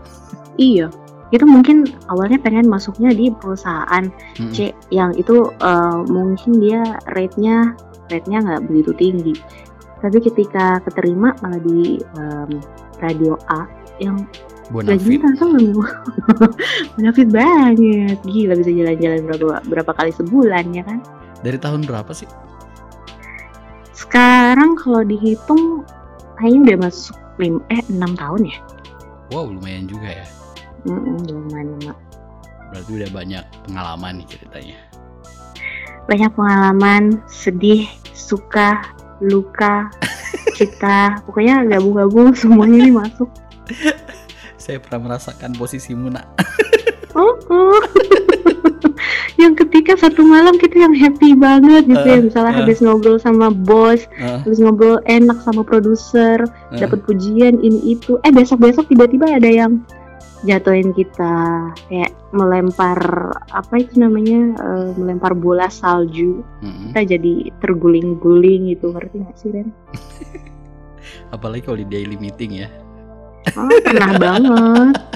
Iya, 0.60 0.92
kita 1.32 1.48
mungkin 1.48 1.88
awalnya 2.12 2.36
pengen 2.36 2.68
masuknya 2.68 3.16
di 3.16 3.32
perusahaan 3.32 4.12
Mm-mm. 4.36 4.52
C 4.52 4.76
yang 4.92 5.16
itu 5.16 5.48
eh, 5.48 5.98
mungkin 6.04 6.60
dia 6.60 7.00
rate-nya 7.16 7.72
rate-nya 8.12 8.38
nggak 8.44 8.62
begitu 8.68 8.90
tinggi. 9.00 9.34
Tapi 10.04 10.20
ketika 10.20 10.84
keterima 10.84 11.32
malah 11.40 11.60
di 11.64 12.00
em, 12.16 12.60
radio 13.00 13.40
A 13.48 13.64
yang 14.00 14.28
bonafit 14.68 15.20
benefit 16.96 17.28
banget. 17.36 18.16
Gila 18.24 18.54
bisa 18.60 18.70
jalan-jalan 18.72 19.20
berapa 19.24 19.56
berapa 19.64 19.92
kali 19.96 20.12
sebulan 20.12 20.76
ya 20.76 20.84
kan? 20.84 21.00
Dari 21.40 21.58
tahun 21.60 21.84
berapa 21.88 22.12
sih 22.12 22.28
Sekarang 23.94 24.74
kalau 24.80 25.06
dihitung 25.06 25.86
kayaknya 26.40 26.60
udah 26.74 26.78
masuk 26.88 27.16
lim 27.40 27.60
eh 27.72 27.80
6 27.88 28.00
tahun 28.16 28.40
ya. 28.48 28.58
wow 29.32 29.48
lumayan 29.48 29.88
juga 29.88 30.24
ya 30.24 30.26
udah 30.88 31.36
lumayan 31.36 31.76
lama. 31.80 31.94
berarti 32.72 32.90
udah 32.96 33.10
banyak 33.12 33.44
pengalaman 33.68 34.12
nih 34.20 34.28
ceritanya 34.36 34.76
banyak 36.08 36.30
pengalaman 36.32 37.02
sedih 37.28 37.84
suka 38.16 38.82
luka 39.20 39.92
cita 40.56 41.20
pokoknya 41.28 41.68
gabung-gabung 41.68 42.32
semuanya 42.32 42.88
ini 42.88 42.92
masuk 42.92 43.28
saya 44.62 44.80
pernah 44.80 45.12
merasakan 45.12 45.56
posisimu 45.56 46.08
nak 46.12 46.26
oh, 47.16 47.36
oh. 47.52 47.80
Yang 49.40 49.54
ketika 49.56 49.96
satu 49.96 50.20
malam 50.20 50.60
kita 50.60 50.84
yang 50.84 50.92
happy 50.92 51.32
banget 51.32 51.88
gitu 51.88 52.06
ya. 52.06 52.20
Eh, 52.20 52.24
misalnya 52.28 52.52
eh. 52.52 52.58
habis 52.62 52.78
ngobrol 52.84 53.16
sama 53.16 53.48
bos 53.48 54.04
Ah, 54.20 54.44
habis 54.44 54.60
ngobrol 54.60 55.00
enak 55.08 55.40
sama 55.40 55.64
produser 55.64 56.44
ah. 56.44 56.76
dapat 56.76 57.00
pujian 57.08 57.56
ini 57.64 57.96
itu. 57.96 58.20
Eh 58.22 58.32
besok 58.32 58.60
besok 58.60 58.86
tiba-tiba 58.92 59.26
ada 59.40 59.48
yang 59.48 59.80
jatuhin 60.44 60.92
kita. 60.92 61.68
Kayak 61.88 62.12
melempar 62.36 63.00
apa 63.50 63.74
itu 63.80 63.96
namanya? 63.96 64.54
Eh, 64.60 64.88
melempar 65.00 65.32
bola 65.32 65.72
salju. 65.72 66.44
Mm-mm. 66.60 66.92
kita 66.92 67.16
jadi 67.16 67.34
terguling-guling 67.64 68.76
gitu. 68.76 68.92
Ngerti 68.92 69.16
nggak 69.24 69.36
sih 69.40 69.48
Ren? 69.50 69.68
apalagi 71.34 71.62
kalau 71.64 71.78
di 71.80 71.88
daily 71.88 72.20
meeting 72.20 72.60
ya. 72.66 72.68
Oh, 73.56 73.68
pernah 73.80 74.20
banget. 74.20 74.94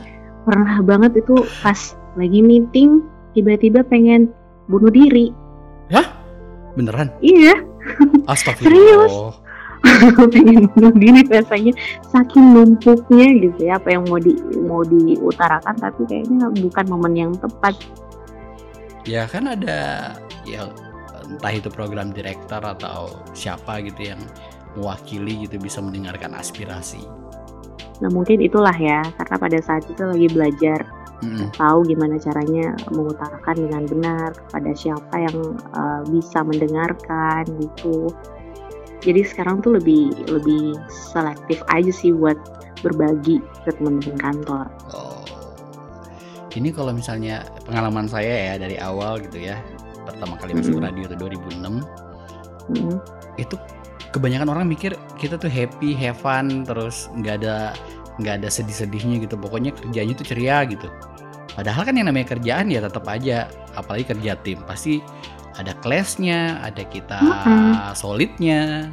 Pernah 0.45 0.85
banget 0.85 1.25
itu 1.25 1.41
pas 1.65 1.97
lagi 2.21 2.45
meeting 2.45 3.01
tiba-tiba 3.35 3.83
pengen 3.85 4.31
bunuh 4.71 4.89
diri. 4.89 5.35
Beneran? 6.75 7.09
Iya. 7.23 7.55
Astagfirullah. 8.27 9.39
Pengen 10.35 10.67
bunuh 10.75 10.95
diri 10.97 11.23
rasanya. 11.31 11.73
Saking 12.11 12.57
numpuknya 12.57 13.27
gitu 13.39 13.59
ya 13.69 13.79
apa 13.79 13.95
yang 13.95 14.09
mau 14.11 14.19
di 14.19 14.35
mau 14.65 14.83
diutarakan 14.83 15.77
tapi 15.79 16.03
kayaknya 16.09 16.51
bukan 16.51 16.85
momen 16.91 17.15
yang 17.15 17.33
tepat. 17.39 17.79
Ya 19.05 19.29
kan 19.29 19.47
ada 19.47 20.13
ya 20.49 20.73
entah 21.29 21.53
itu 21.53 21.69
program 21.69 22.11
direktur 22.13 22.61
atau 22.65 23.13
siapa 23.37 23.85
gitu 23.85 24.17
yang 24.17 24.21
mewakili 24.75 25.45
gitu 25.47 25.61
bisa 25.61 25.79
mendengarkan 25.85 26.33
aspirasi. 26.35 27.05
Nah 28.03 28.11
mungkin 28.11 28.41
itulah 28.43 28.75
ya 28.75 29.05
karena 29.21 29.37
pada 29.37 29.59
saat 29.63 29.85
itu 29.87 30.03
lagi 30.03 30.27
belajar 30.33 30.83
Mm-mm. 31.23 31.53
tahu 31.55 31.87
gimana 31.87 32.19
caranya 32.19 32.75
mengutarakan 32.91 33.57
dengan 33.57 33.83
benar 33.87 34.31
kepada 34.35 34.71
siapa 34.75 35.15
yang 35.15 35.39
uh, 35.77 36.03
bisa 36.11 36.43
mendengarkan 36.43 37.45
gitu. 37.61 38.11
Jadi 39.05 39.21
sekarang 39.23 39.61
tuh 39.61 39.77
lebih 39.77 40.11
lebih 40.33 40.75
selektif 40.89 41.61
aja 41.69 41.93
sih 41.93 42.11
buat 42.11 42.37
berbagi 42.81 43.39
ke 43.65 43.71
teman-teman 43.77 44.19
kantor. 44.19 44.67
Oh. 44.97 45.23
Ini 46.55 46.71
kalau 46.71 46.95
misalnya 46.95 47.43
pengalaman 47.67 48.07
saya 48.07 48.55
ya 48.55 48.55
dari 48.57 48.79
awal 48.79 49.19
gitu 49.19 49.43
ya. 49.43 49.59
Pertama 50.07 50.39
kali 50.39 50.55
masuk 50.55 50.79
Mm-mm. 50.79 50.87
radio 50.87 51.03
itu 51.09 51.17
2006, 51.17 51.83
Mm, 52.73 52.97
itu 53.37 53.61
kebanyakan 54.17 54.49
orang 54.49 54.65
mikir 54.71 54.97
kita 55.21 55.37
tuh 55.37 55.53
happy, 55.53 55.93
have 55.93 56.17
fun, 56.17 56.65
terus 56.65 57.13
nggak 57.13 57.45
ada 57.45 57.77
nggak 58.21 58.43
ada 58.43 58.49
sedih-sedihnya 58.51 59.23
gitu. 59.25 59.35
Pokoknya 59.39 59.75
kerjanya 59.75 60.15
tuh 60.15 60.27
ceria 60.27 60.63
gitu. 60.69 60.87
Padahal 61.55 61.87
kan 61.87 61.95
yang 61.95 62.11
namanya 62.11 62.35
kerjaan 62.35 62.67
ya 62.71 62.83
tetap 62.83 63.07
aja, 63.07 63.47
apalagi 63.79 64.11
kerja 64.11 64.35
tim 64.43 64.59
pasti 64.67 64.99
ada 65.55 65.71
clashnya, 65.83 66.59
ada 66.67 66.83
kita 66.83 67.19
Mm-mm. 67.23 67.95
solidnya. 67.95 68.91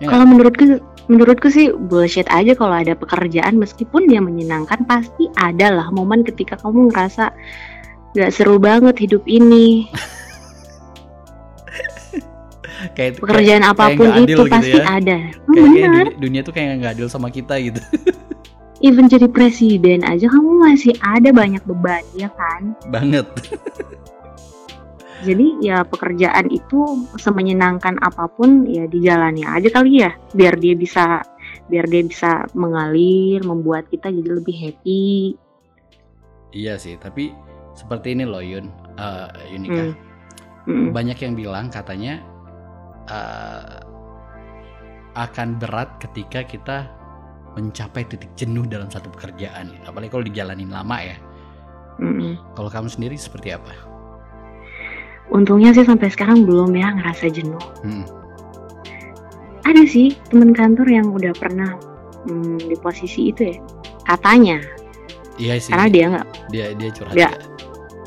Ya 0.00 0.08
Kalau 0.08 0.24
menurutku 0.24 0.80
menurutku 1.12 1.52
sih 1.52 1.68
bullshit 1.68 2.24
aja 2.32 2.56
kalau 2.56 2.80
ada 2.80 2.96
pekerjaan 2.96 3.60
meskipun 3.60 4.08
dia 4.08 4.24
menyenangkan 4.24 4.88
pasti 4.88 5.28
ada 5.36 5.68
lah 5.68 5.92
momen 5.92 6.24
ketika 6.24 6.56
kamu 6.56 6.88
ngerasa 6.88 7.28
gak 8.16 8.32
seru 8.32 8.56
banget 8.56 8.96
hidup 8.96 9.20
ini. 9.28 9.84
Kayak 12.92 13.12
Pekerjaan 13.18 13.64
kayak- 13.64 13.72
kayak 13.72 13.72
apa 13.72 13.84
pun 13.96 14.08
adil 14.08 14.20
itu 14.20 14.28
gitu 14.28 14.52
pasti 14.52 14.70
ya. 14.72 14.84
ada. 14.84 15.16
Hmm, 15.16 15.54
Kayak, 15.54 15.64
kayak 15.64 15.88
dunia, 15.88 16.04
dunia 16.20 16.40
tuh 16.44 16.52
kayak 16.52 16.68
nggak 16.78 16.92
adil 16.94 17.08
sama 17.08 17.28
kita 17.28 17.54
gitu. 17.58 17.80
even 18.82 19.08
jadi 19.08 19.24
presiden 19.32 20.04
aja 20.04 20.28
kamu 20.28 20.60
masih 20.60 20.92
ada 21.00 21.32
banyak 21.32 21.64
beban 21.64 22.04
ya 22.12 22.28
kan 22.36 22.76
Banget. 22.92 23.24
jadi 25.26 25.46
ya 25.64 25.76
pekerjaan 25.88 26.52
itu 26.52 26.84
semenyenangkan 27.16 27.96
apa 28.04 28.28
pun 28.28 28.68
ya 28.68 28.84
dijalani 28.84 29.40
aja 29.40 29.72
kali 29.72 30.04
ya 30.04 30.12
biar 30.36 30.60
dia 30.60 30.76
bisa 30.76 31.24
biar 31.64 31.88
dia 31.88 32.04
bisa 32.04 32.44
mengalir 32.52 33.40
membuat 33.40 33.88
kita 33.88 34.12
jadi 34.12 34.30
lebih 34.36 34.52
happy 34.52 35.38
Iya 36.54 36.78
sih, 36.78 36.94
tapi 36.94 37.34
seperti 37.74 38.14
ini 38.14 38.22
loh 38.22 38.38
Yun, 38.38 38.70
eh 38.94 39.26
Yunika. 39.50 39.90
Hmm. 40.70 40.70
Mm. 40.70 40.88
Banyak 40.94 41.18
yang 41.18 41.34
bilang 41.34 41.66
katanya 41.66 42.22
eh, 43.06 43.78
akan 45.14 45.48
berat 45.56 45.98
ketika 45.98 46.42
kita 46.42 46.90
mencapai 47.54 48.02
titik 48.04 48.34
jenuh 48.34 48.64
dalam 48.64 48.86
satu 48.86 49.06
pekerjaan. 49.08 49.70
gitu. 49.70 49.84
Apalagi 49.86 50.10
kalau 50.10 50.24
dijalanin 50.24 50.68
lama 50.68 50.98
ya. 50.98 51.16
Mm-mm. 51.96 52.34
Kalau 52.52 52.66
kamu 52.66 52.88
sendiri 52.88 53.14
seperti 53.14 53.50
apa? 53.50 53.70
untungnya 55.26 55.72
sih 55.72 55.82
sampai 55.82 56.12
sekarang 56.12 56.44
belum 56.44 56.76
ya 56.76 56.92
ngerasa 56.92 57.32
jenuh 57.32 57.58
Hmm. 57.80 58.04
ada 59.64 59.80
sih 59.82 60.12
temen 60.28 60.52
kantor 60.52 60.84
yang 60.84 61.08
udah 61.08 61.32
pernah 61.32 61.80
mm, 62.28 62.60
di 62.60 62.76
posisi 62.76 63.32
itu 63.32 63.48
ya 63.48 63.56
katanya 64.04 64.60
Iya 65.34 65.56
sih. 65.56 65.72
karena 65.72 65.88
dia 65.88 66.04
nggak 66.12 66.26
dia 66.52 66.66
dia 66.76 66.90
curhat. 66.92 67.14
Dia- 67.16 67.26
ya. 67.26 67.40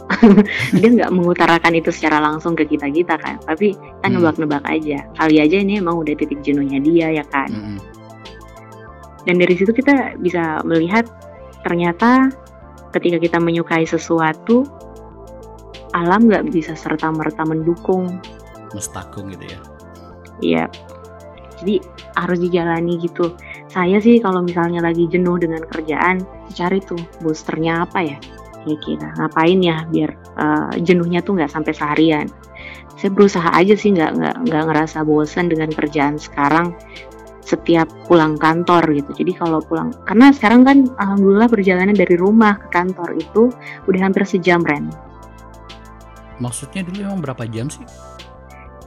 dia 0.80 0.88
nggak 0.88 1.12
mengutarakan 1.12 1.74
itu 1.76 1.92
secara 1.92 2.24
langsung 2.24 2.56
ke 2.56 2.64
kita 2.64 2.88
kita 2.90 3.20
kan. 3.20 3.38
Tapi 3.44 3.76
kita 3.76 4.08
Hmm. 4.08 4.16
nebak-nebak 4.20 4.64
aja. 4.68 5.04
Kali 5.20 5.36
aja 5.44 5.58
ini 5.60 5.84
emang 5.84 6.00
udah 6.00 6.16
titik 6.16 6.40
jenuhnya 6.42 6.80
dia 6.80 7.12
ya 7.12 7.26
kan? 7.28 7.50
Mm-mm. 7.52 7.80
dan 9.28 9.44
dari 9.44 9.60
situ 9.60 9.76
kita 9.76 10.16
bisa 10.24 10.64
melihat 10.64 11.04
ternyata 11.60 12.32
ketika 12.96 13.20
kita 13.20 13.38
menyukai 13.44 13.84
sesuatu 13.84 14.64
alam 15.92 16.32
nggak 16.32 16.48
bisa 16.48 16.80
serta 16.80 17.12
merta 17.12 17.44
mendukung. 17.44 18.24
Mestakung 18.72 19.28
gitu 19.36 19.52
ya. 19.52 19.60
Iya. 20.40 20.66
Jadi 21.60 21.84
harus 22.16 22.40
dijalani 22.40 23.04
gitu. 23.04 23.36
Saya 23.68 24.00
sih 24.00 24.24
kalau 24.24 24.40
misalnya 24.46 24.80
lagi 24.80 25.12
jenuh 25.12 25.36
dengan 25.36 25.60
kerjaan 25.68 26.24
cari 26.56 26.80
tuh 26.80 27.02
boosternya 27.20 27.84
apa 27.84 28.00
ya 28.08 28.18
kira-kira 28.67 29.15
ngapain 29.15 29.59
ya 29.63 29.88
biar 29.88 30.12
eh, 30.13 30.71
jenuhnya 30.83 31.24
tuh 31.24 31.39
nggak 31.39 31.51
sampai 31.51 31.71
seharian. 31.71 32.27
Saya 32.97 33.13
berusaha 33.13 33.50
aja 33.53 33.77
sih 33.77 33.95
nggak 33.95 34.12
nggak 34.19 34.36
nggak 34.50 34.63
ngerasa 34.67 35.07
bosan 35.07 35.47
dengan 35.47 35.71
kerjaan 35.71 36.19
sekarang 36.19 36.75
setiap 37.39 37.88
pulang 38.12 38.36
kantor 38.36 38.83
gitu. 38.91 39.24
Jadi 39.24 39.31
kalau 39.39 39.63
pulang 39.63 39.95
karena 40.03 40.36
sekarang 40.36 40.67
kan 40.67 40.77
alhamdulillah 41.00 41.47
perjalanan 41.47 41.95
dari 41.95 42.19
rumah 42.19 42.59
ke 42.59 42.67
kantor 42.75 43.15
itu 43.15 43.53
udah 43.88 44.01
hampir 44.03 44.27
sejam 44.27 44.59
Ren. 44.67 44.91
Maksudnya 46.43 46.83
dulu 46.86 47.00
emang 47.01 47.21
berapa 47.24 47.47
jam 47.50 47.71
sih? 47.71 47.88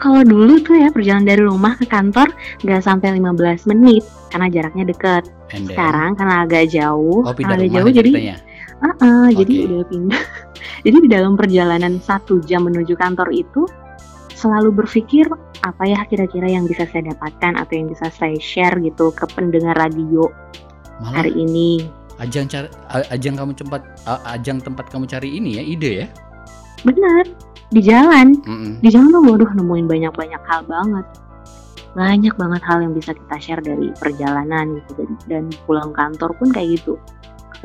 kalau 0.00 0.24
dulu 0.24 0.56
tuh 0.64 0.80
ya 0.80 0.88
perjalanan 0.88 1.28
dari 1.28 1.42
rumah 1.44 1.76
ke 1.76 1.84
kantor 1.84 2.32
nggak 2.64 2.80
sampai 2.80 3.20
15 3.20 3.68
menit 3.68 4.02
karena 4.32 4.48
jaraknya 4.48 4.84
dekat 4.88 5.28
sekarang 5.52 6.16
karena 6.16 6.34
agak 6.48 6.72
jauh 6.72 7.20
oh 7.20 7.30
agak 7.30 7.68
jauh 7.68 7.90
ya 7.92 8.00
jadi 8.00 8.10
ceritanya. 8.10 8.36
Uh-uh, 8.80 9.28
jadi 9.36 9.54
Oke. 9.60 9.66
udah 9.68 9.82
pindah. 9.92 10.22
jadi 10.88 10.96
di 11.04 11.08
dalam 11.08 11.36
perjalanan 11.36 12.00
satu 12.00 12.40
jam 12.44 12.64
menuju 12.64 12.96
kantor 12.96 13.28
itu 13.32 13.68
selalu 14.32 14.72
berpikir 14.84 15.28
apa 15.60 15.84
ya 15.84 16.00
kira-kira 16.08 16.48
yang 16.48 16.64
bisa 16.64 16.88
saya 16.88 17.12
dapatkan 17.12 17.60
atau 17.60 17.72
yang 17.76 17.92
bisa 17.92 18.08
saya 18.08 18.40
share 18.40 18.72
gitu 18.80 19.12
ke 19.12 19.28
pendengar 19.36 19.76
radio 19.76 20.24
Malah 21.04 21.20
hari 21.20 21.36
ini. 21.36 21.84
ajang 22.20 22.48
cari 22.48 22.68
ajang 23.12 23.36
kamu 23.36 23.52
tempat 23.56 23.80
ajang 24.28 24.60
tempat 24.60 24.88
kamu 24.88 25.04
cari 25.08 25.36
ini 25.36 25.56
ya 25.56 25.62
ide 25.64 25.90
ya. 26.04 26.06
Benar. 26.84 27.24
di 27.70 27.80
jalan 27.84 28.34
Mm-mm. 28.44 28.80
di 28.82 28.88
jalan 28.90 29.08
tuh 29.14 29.22
waduh 29.24 29.50
nemuin 29.54 29.86
banyak 29.86 30.12
banyak 30.16 30.42
hal 30.42 30.60
banget 30.66 31.06
banyak 31.94 32.34
banget 32.34 32.62
hal 32.66 32.78
yang 32.82 32.92
bisa 32.92 33.14
kita 33.14 33.36
share 33.38 33.62
dari 33.62 33.94
perjalanan 33.94 34.80
gitu 34.82 34.92
dan, 35.00 35.10
dan 35.28 35.44
pulang 35.64 35.94
kantor 35.94 36.34
pun 36.34 36.50
kayak 36.50 36.80
gitu 36.82 36.98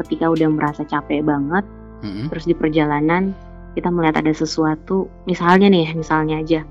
ketika 0.03 0.27
udah 0.31 0.49
merasa 0.51 0.83
capek 0.83 1.23
banget 1.23 1.63
Mm-mm. 2.03 2.27
terus 2.31 2.45
di 2.45 2.55
perjalanan 2.57 3.31
kita 3.75 3.91
melihat 3.91 4.23
ada 4.23 4.31
sesuatu 4.31 5.11
misalnya 5.27 5.67
nih 5.67 5.91
misalnya 5.95 6.39
aja 6.39 6.61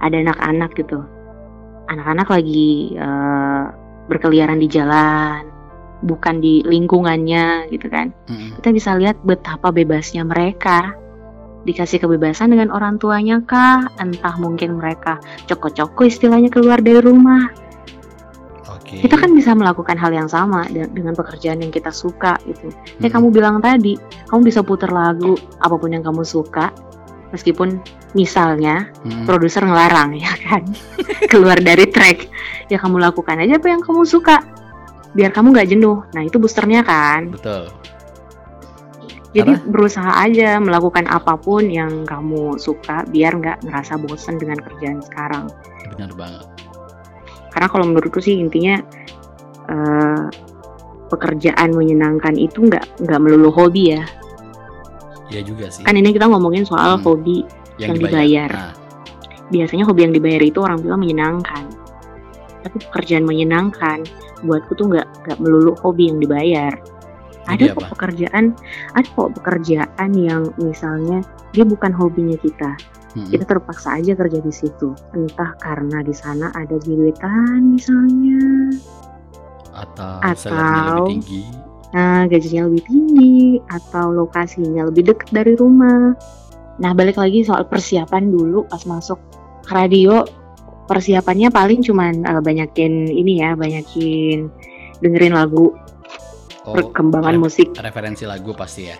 ada 0.00 0.16
anak-anak 0.16 0.72
gitu. 0.74 1.04
Anak-anak 1.92 2.28
lagi 2.32 2.96
eh, 2.96 3.64
berkeliaran 4.08 4.58
di 4.58 4.66
jalan 4.66 5.46
bukan 6.00 6.40
di 6.40 6.64
lingkungannya 6.64 7.68
gitu 7.68 7.86
kan. 7.92 8.10
Mm-mm. 8.26 8.56
kita 8.58 8.68
bisa 8.72 8.90
lihat 8.96 9.20
betapa 9.22 9.68
bebasnya 9.70 10.24
mereka. 10.24 10.96
Dikasih 11.60 12.00
kebebasan 12.00 12.56
dengan 12.56 12.72
orang 12.72 12.96
tuanya 12.96 13.44
kah? 13.44 13.84
Entah 14.00 14.32
mungkin 14.40 14.80
mereka 14.80 15.20
coko-coko 15.44 16.08
istilahnya 16.08 16.48
keluar 16.48 16.80
dari 16.80 17.04
rumah 17.04 17.52
Oke. 18.90 19.06
kita 19.06 19.14
kan 19.16 19.30
bisa 19.30 19.54
melakukan 19.54 19.94
hal 19.94 20.10
yang 20.10 20.26
sama 20.26 20.66
de- 20.66 20.90
dengan 20.90 21.14
pekerjaan 21.14 21.62
yang 21.62 21.70
kita 21.70 21.94
suka 21.94 22.34
gitu 22.42 22.74
kayak 22.98 22.98
Mm-mm. 22.98 23.12
kamu 23.14 23.26
bilang 23.30 23.56
tadi 23.62 23.94
kamu 24.26 24.40
bisa 24.42 24.60
putar 24.60 24.90
lagu 24.90 25.38
apa 25.58 25.78
pun 25.78 25.94
yang 25.94 26.02
kamu 26.02 26.26
suka 26.26 26.74
meskipun 27.30 27.78
misalnya 28.12 28.90
Mm-mm. 29.06 29.22
produser 29.22 29.62
ngelarang 29.62 30.18
ya 30.18 30.34
kan 30.42 30.66
keluar 31.30 31.54
dari 31.56 31.86
track 31.86 32.26
ya 32.66 32.76
kamu 32.76 32.98
lakukan 32.98 33.38
aja 33.38 33.62
apa 33.62 33.70
yang 33.70 33.78
kamu 33.78 34.02
suka 34.02 34.42
biar 35.10 35.30
kamu 35.30 35.54
nggak 35.54 35.70
jenuh 35.70 36.02
nah 36.10 36.22
itu 36.22 36.42
boosternya 36.42 36.82
kan 36.82 37.30
Betul. 37.30 37.70
Jadi 39.30 39.54
Karena- 39.54 39.70
berusaha 39.70 40.10
aja 40.26 40.58
melakukan 40.58 41.06
apa 41.06 41.38
pun 41.38 41.70
yang 41.70 42.02
kamu 42.02 42.58
suka 42.58 43.06
biar 43.06 43.38
nggak 43.38 43.62
ngerasa 43.62 43.94
bosen 43.94 44.42
dengan 44.42 44.58
kerjaan 44.58 44.98
sekarang. 45.06 45.46
Benar 45.94 46.10
banget. 46.18 46.49
Karena 47.50 47.66
kalau 47.68 47.84
menurutku 47.86 48.22
sih 48.22 48.38
intinya 48.38 48.78
eh, 49.70 50.24
pekerjaan 51.10 51.74
menyenangkan 51.74 52.38
itu 52.38 52.70
nggak 52.70 53.02
nggak 53.02 53.20
melulu 53.20 53.50
hobi 53.50 53.98
ya. 53.98 54.02
Iya 55.30 55.42
juga 55.46 55.70
sih. 55.70 55.82
Kan 55.86 55.94
ini 55.94 56.10
kita 56.10 56.26
ngomongin 56.26 56.66
soal 56.66 56.98
Hmm. 56.98 57.04
hobi. 57.06 57.46
yang 57.80 57.96
dibayar. 57.96 58.52
Nah, 58.52 58.76
Biasanya 59.48 59.88
hobi 59.88 60.04
yang 60.04 60.12
dibayar 60.12 60.44
itu 60.44 60.60
orang 60.60 60.84
bilang 60.84 61.00
menyenangkan. 61.00 61.64
Tapi 62.60 62.76
pekerjaan 62.76 63.24
menyenangkan 63.24 64.04
buatku 64.44 64.76
tuh 64.76 64.92
nggak 64.92 65.08
nggak 65.24 65.38
melulu 65.40 65.72
hobi 65.80 66.12
yang 66.12 66.20
dibayar. 66.20 66.76
Ada 67.48 67.72
kok 67.72 67.88
pekerjaan, 67.96 68.52
ada 68.92 69.08
kok 69.16 69.32
pekerjaan 69.40 70.10
yang 70.12 70.52
misalnya 70.60 71.24
dia 71.56 71.64
bukan 71.64 71.88
hobinya 71.88 72.36
kita. 72.36 72.76
Mm-mm. 73.16 73.30
kita 73.30 73.44
terpaksa 73.46 73.98
aja 73.98 74.12
kerja 74.14 74.38
di 74.40 74.52
situ 74.52 74.94
entah 75.14 75.54
karena 75.58 76.02
di 76.04 76.14
sana 76.14 76.50
ada 76.54 76.76
gebetan 76.82 77.74
misalnya 77.76 78.74
atau, 79.70 80.14
Atau- 80.20 81.06
lebih 81.06 81.22
tinggi. 81.22 81.42
nah 81.94 82.26
gajinya 82.26 82.62
lebih 82.70 82.82
tinggi 82.86 83.38
atau 83.70 84.14
lokasinya 84.14 84.86
lebih 84.90 85.14
dekat 85.14 85.30
dari 85.30 85.54
rumah 85.58 86.14
nah 86.80 86.94
balik 86.96 87.18
lagi 87.18 87.44
soal 87.44 87.66
persiapan 87.66 88.30
dulu 88.32 88.64
pas 88.70 88.82
masuk 88.88 89.18
radio 89.68 90.24
persiapannya 90.90 91.52
paling 91.54 91.86
cuman 91.86 92.24
eh, 92.26 92.40
banyakin 92.42 93.06
ini 93.10 93.42
ya 93.42 93.54
banyakin 93.54 94.50
dengerin 95.00 95.34
lagu 95.34 95.74
Oh, 96.60 96.76
perkembangan 96.76 97.40
musik 97.40 97.72
referensi 97.80 98.28
lagu 98.28 98.52
pasti 98.52 98.92
ya. 98.92 98.96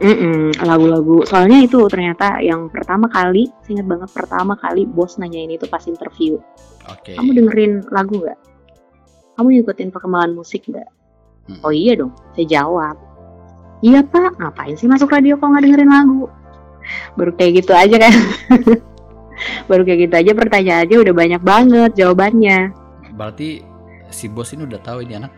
Mm-mm, 0.00 0.56
lagu-lagu 0.64 1.28
soalnya 1.28 1.60
itu 1.60 1.76
ternyata 1.92 2.40
yang 2.40 2.72
pertama 2.72 3.04
kali 3.12 3.52
ingat 3.68 3.84
banget 3.84 4.10
pertama 4.16 4.56
kali 4.56 4.88
bos 4.88 5.20
nanyain 5.20 5.52
itu 5.52 5.68
pas 5.68 5.84
interview 5.84 6.40
Oke. 6.90 7.14
Kamu 7.14 7.30
dengerin 7.36 7.72
lagu 7.94 8.18
nggak? 8.18 8.38
Kamu 9.38 9.46
ngikutin 9.46 9.88
perkembangan 9.94 10.32
musik 10.34 10.66
nggak? 10.66 10.88
Mm. 11.50 11.60
Oh 11.62 11.72
iya 11.72 11.92
dong, 11.94 12.12
saya 12.34 12.46
jawab. 12.48 12.96
Iya 13.80 14.04
pak, 14.04 14.36
ngapain 14.36 14.76
sih 14.76 14.90
masuk 14.90 15.12
radio 15.12 15.38
kalau 15.38 15.56
nggak 15.56 15.64
dengerin 15.70 15.90
lagu? 15.90 16.26
Baru 17.14 17.32
kayak 17.38 17.64
gitu 17.64 17.72
aja 17.72 17.96
kan? 17.96 18.14
Baru 19.70 19.82
kayak 19.86 20.10
gitu 20.10 20.14
aja 20.18 20.32
pertanyaannya 20.36 20.96
udah 21.00 21.14
banyak 21.16 21.42
banget 21.42 21.90
jawabannya. 21.96 22.58
Berarti 23.14 23.64
si 24.10 24.26
bos 24.26 24.52
ini 24.52 24.66
udah 24.66 24.80
tahu 24.82 25.06
ini 25.06 25.22
anak 25.22 25.32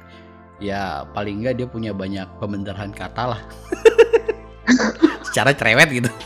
ya 0.62 1.04
paling 1.10 1.42
enggak 1.42 1.58
dia 1.58 1.66
punya 1.68 1.92
banyak 1.92 2.26
pembenaran 2.40 2.90
kata 2.90 3.36
lah. 3.36 3.40
Secara 5.28 5.52
cerewet 5.52 5.88
gitu. 5.90 6.10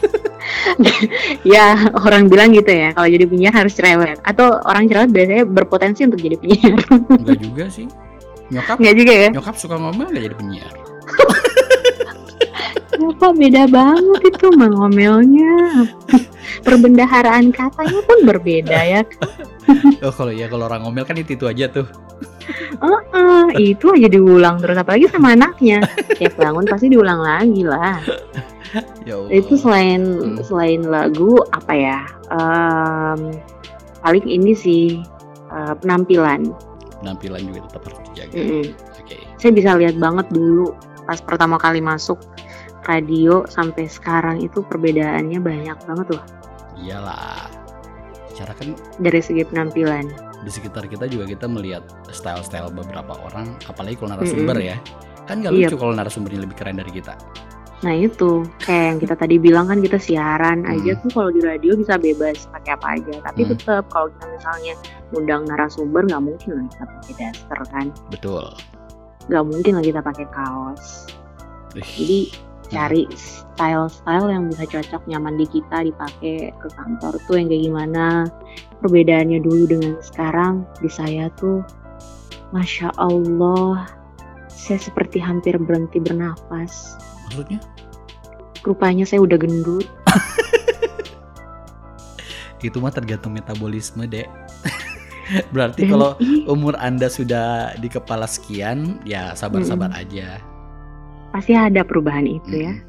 Ya 1.43 1.75
orang 2.07 2.31
bilang 2.31 2.55
gitu 2.55 2.71
ya, 2.71 2.95
kalau 2.95 3.11
jadi 3.11 3.27
penyiar 3.27 3.55
harus 3.55 3.75
cerewet. 3.75 4.19
Atau 4.23 4.47
orang 4.63 4.87
cerewet 4.87 5.11
biasanya 5.11 5.43
berpotensi 5.43 6.07
untuk 6.07 6.23
jadi 6.23 6.39
penyiar. 6.39 6.79
Enggak 7.19 7.39
juga 7.43 7.65
sih. 7.67 7.87
Nyokap 8.55 8.77
Nggak 8.79 8.95
juga 8.95 9.13
ya? 9.13 9.29
nyokap 9.35 9.55
suka 9.59 9.75
ngomel 9.75 10.07
enggak 10.07 10.25
jadi 10.31 10.37
penyiar. 10.39 10.73
Ya 12.97 13.11
pak 13.13 13.33
beda 13.37 13.63
banget 13.69 14.23
itu 14.25 14.47
mengomelnya. 14.55 15.55
Perbendaharaan 16.63 17.51
katanya 17.53 18.01
pun 18.07 18.19
berbeda 18.25 18.79
ya 18.87 19.01
Oh 20.01 20.15
kalau 20.15 20.33
ya 20.33 20.47
kalau 20.49 20.65
orang 20.71 20.87
ngomel 20.87 21.05
kan 21.05 21.19
itu 21.19 21.35
itu 21.35 21.45
aja 21.45 21.67
tuh. 21.69 21.87
Heeh, 22.77 23.45
itu 23.75 23.87
aja 23.91 24.07
diulang 24.07 24.57
terus 24.59 24.77
apalagi 24.77 25.09
sama 25.09 25.35
anaknya. 25.35 25.83
Tiap 26.15 26.35
bangun 26.37 26.65
pasti 26.65 26.87
diulang 26.87 27.19
lagi 27.19 27.63
lah. 27.63 27.99
Ya 29.03 29.15
Allah. 29.17 29.31
Itu 29.31 29.55
selain 29.57 30.03
Hmm. 30.05 30.37
selain 30.43 30.83
lagu 30.85 31.39
apa 31.51 31.73
ya? 31.73 31.99
Em, 32.29 33.39
paling 34.01 34.25
ini 34.25 34.53
sih 34.53 35.01
eh, 35.49 35.75
penampilan. 35.79 36.51
penampilan 36.97 37.45
juga 37.47 37.61
tetap 37.71 37.83
harus 37.87 38.01
dijaga. 38.11 38.35
Mm-mm. 38.35 38.65
Oke. 38.99 39.17
Saya 39.37 39.53
bisa 39.53 39.71
lihat 39.77 39.95
banget 39.97 40.27
dulu 40.33 40.73
pas 41.05 41.21
pertama 41.21 41.55
kali 41.55 41.79
masuk 41.79 42.19
radio 42.83 43.47
sampai 43.47 43.87
sekarang 43.87 44.41
itu 44.41 44.63
perbedaannya 44.63 45.39
banyak 45.39 45.79
banget 45.87 46.07
loh 46.15 46.25
Iyalah. 46.77 47.47
Secara 48.29 48.53
kan 48.53 48.75
dari 48.99 49.21
segi 49.21 49.45
penampilan. 49.45 50.09
Di 50.45 50.51
sekitar 50.51 50.85
kita 50.87 51.07
juga 51.07 51.25
kita 51.25 51.47
melihat 51.47 51.83
style-style 52.09 52.69
beberapa 52.71 53.17
orang, 53.23 53.55
apalagi 53.65 53.97
kalau 53.97 54.17
narasumber 54.17 54.57
ya. 54.59 54.77
Kan 55.27 55.43
gak 55.43 55.53
Iya. 55.53 55.67
lucu 55.69 55.77
kalau 55.77 55.95
narasumbernya 55.95 56.41
lebih 56.47 56.57
keren 56.57 56.79
dari 56.79 56.93
kita. 56.93 57.19
Nah 57.85 57.93
itu 57.93 58.41
kayak 58.65 58.85
yang 58.89 58.99
kita 58.99 59.15
tadi 59.21 59.37
bilang 59.37 59.69
kan 59.69 59.85
kita 59.85 60.01
siaran 60.01 60.65
aja 60.65 60.97
Hmm. 60.97 61.03
tuh 61.05 61.11
kalau 61.13 61.29
di 61.29 61.45
radio 61.45 61.77
bisa 61.77 62.01
bebas 62.01 62.49
pakai 62.49 62.73
apa 62.73 62.87
aja. 62.97 63.15
Tapi 63.21 63.41
Hmm. 63.45 63.51
tetap 63.53 63.85
kalau 63.93 64.09
kita 64.17 64.27
misalnya 64.33 64.75
undang 65.13 65.43
narasumber 65.45 66.03
nggak 66.09 66.23
mungkin 66.25 66.51
lah 66.57 66.65
kita 66.73 66.85
pakai 66.89 67.15
daster 67.21 67.61
kan, 67.69 67.87
Betul. 68.09 68.45
nggak 69.29 69.45
mungkin 69.45 69.73
lah 69.77 69.85
kita 69.85 70.01
pakai 70.01 70.27
kaos. 70.33 70.85
Ih, 71.77 71.85
Jadi 71.85 72.21
cari 72.69 73.07
style-style 73.15 74.29
yang 74.29 74.51
bisa 74.51 74.65
cocok 74.69 75.03
nyaman 75.09 75.39
di 75.39 75.47
kita 75.49 75.87
dipakai 75.87 76.51
ke 76.53 76.69
kantor 76.75 77.17
tuh 77.25 77.35
yang 77.39 77.49
kayak 77.49 77.65
gimana. 77.71 78.07
Perbedaannya 78.83 79.41
dulu 79.41 79.65
dengan 79.71 79.95
sekarang 80.05 80.69
di 80.83 80.91
saya 80.91 81.33
tuh, 81.39 81.65
masya 82.53 82.93
Allah, 83.01 83.89
saya 84.53 84.79
seperti 84.83 85.23
hampir 85.23 85.57
berhenti 85.57 86.03
bernafas. 86.03 86.99
maksudnya 87.31 87.61
Rupanya 88.67 89.07
saya 89.07 89.23
udah 89.23 89.39
gendut. 89.39 89.87
itu 92.67 92.83
mah 92.83 92.91
tergantung 92.91 93.31
metabolisme, 93.31 94.11
Dek. 94.11 94.27
Berarti 95.55 95.87
kalau 95.87 96.19
ih, 96.19 96.43
umur 96.51 96.75
Anda 96.79 97.07
sudah 97.07 97.79
di 97.79 97.87
kepala 97.87 98.27
sekian, 98.27 98.99
ya 99.07 99.39
sabar-sabar 99.39 99.95
Hmm. 99.95 100.03
aja. 100.03 100.43
Pasti 101.37 101.53
ada 101.53 101.85
perubahan 101.85 102.25
itu 102.25 102.65
ya. 102.65 102.73
Mm-mm. 102.73 102.85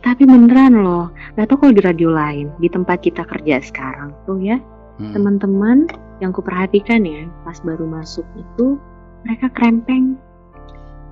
Tapi 0.00 0.24
beneran 0.24 0.80
loh, 0.80 1.12
gak 1.36 1.52
tau 1.52 1.60
kalau 1.60 1.76
di 1.76 1.82
radio 1.84 2.08
lain, 2.08 2.48
di 2.56 2.72
tempat 2.72 3.04
kita 3.04 3.20
kerja 3.28 3.60
sekarang 3.60 4.16
tuh 4.24 4.40
ya, 4.40 4.56
Hmm. 4.96 5.12
teman-teman 5.12 5.92
yang 6.24 6.32
kuperhatikan 6.32 7.04
ya, 7.04 7.28
pas 7.44 7.60
baru 7.60 7.84
masuk 7.84 8.24
itu 8.32 8.80
mereka 9.28 9.52
krempeng. 9.52 10.16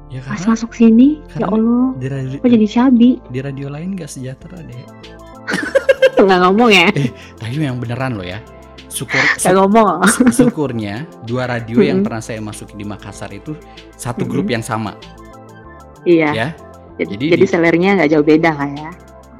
Ya 0.09 0.24
Pas 0.24 0.40
karena 0.40 0.57
masuk 0.57 0.72
sini, 0.72 1.20
ya 1.37 1.44
Allah, 1.53 1.92
di 2.00 2.09
radio, 2.09 2.37
kok 2.40 2.48
jadi 2.48 2.68
cabi? 2.72 3.11
di 3.29 3.38
radio 3.44 3.68
lain 3.68 3.92
gak 3.92 4.09
sejahtera, 4.09 4.64
Dek. 4.64 4.88
Nggak 6.24 6.40
ngomong 6.48 6.70
ya, 6.72 6.88
Tapi 7.37 7.61
yang 7.61 7.77
beneran 7.77 8.16
loh 8.16 8.24
ya. 8.24 8.40
Syukur, 8.88 9.18
nggak 9.18 9.53
ngomong. 9.59 10.07
syukurnya 10.31 11.05
dua 11.27 11.50
radio 11.50 11.83
yang 11.83 12.07
pernah 12.07 12.22
saya 12.22 12.38
masuki 12.38 12.79
di 12.79 12.87
Makassar 12.87 13.29
itu 13.35 13.59
satu 13.98 14.22
grup 14.22 14.46
yang 14.46 14.62
sama 14.62 14.94
Iya. 16.04 16.30
ya 16.30 16.48
Jadi, 16.94 17.10
Jadi 17.10 17.26
jadi 17.28 17.42
di- 17.42 17.50
sellernya 17.50 17.90
nggak 17.96 18.10
jauh 18.10 18.22
beda 18.22 18.50
lah 18.52 18.70
ya. 18.70 18.90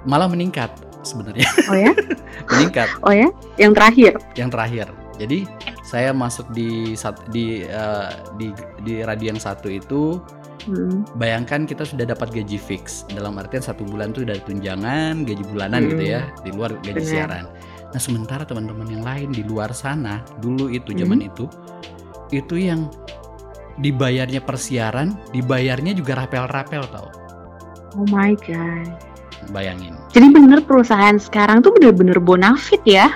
malah 0.03 0.27
meningkat 0.27 0.69
sebenarnya 1.01 1.47
Oh 1.65 1.77
ya? 1.77 1.93
meningkat 2.51 2.89
Oh 3.01 3.13
ya? 3.13 3.29
Yang 3.57 3.73
terakhir. 3.75 4.13
yang 4.35 4.51
terakhir 4.51 4.87
jadi 5.15 5.47
saya 5.83 6.11
masuk 6.11 6.51
di 6.51 6.99
di 7.31 7.63
eh, 7.63 8.09
di 8.35 8.51
di 8.83 8.95
radio 9.01 9.31
yang 9.31 9.39
satu 9.39 9.69
itu 9.69 10.19
Hmm. 10.65 11.05
bayangkan 11.15 11.69
kita 11.69 11.85
sudah 11.85 12.09
dapat 12.09 12.33
gaji 12.33 12.57
fix 12.57 13.05
dalam 13.07 13.37
artian 13.37 13.61
satu 13.61 13.85
bulan 13.85 14.11
tuh 14.11 14.25
dari 14.25 14.41
tunjangan 14.41 15.21
gaji 15.23 15.45
bulanan 15.45 15.85
Hmm. 15.85 15.91
gitu 15.93 16.05
ya 16.09 16.21
di 16.41 16.51
luar 16.51 16.73
gaji 16.81 16.97
Benar. 16.97 17.05
siaran 17.05 17.45
nah 17.87 18.01
sementara 18.01 18.43
teman-teman 18.43 18.89
yang 18.89 19.05
lain 19.05 19.29
di 19.29 19.45
luar 19.45 19.71
sana 19.71 20.25
dulu 20.41 20.67
itu 20.69 20.91
zaman 20.91 21.21
Hmm. 21.21 21.29
itu 21.29 21.45
itu 22.33 22.55
yang 22.57 22.89
dibayarnya 23.77 24.41
persiaran 24.41 25.15
dibayarnya 25.31 25.93
juga 25.93 26.15
rapel-rapel 26.17 26.85
tau 26.89 27.09
Oh 27.95 28.07
my 28.09 28.35
god. 28.41 28.91
bayangin 29.51 29.95
Jadi 30.11 30.27
bener 30.31 30.61
perusahaan 30.61 31.15
sekarang 31.15 31.61
tuh 31.61 31.71
bener-bener 31.71 32.19
bonafit 32.19 32.83
ya. 32.83 33.07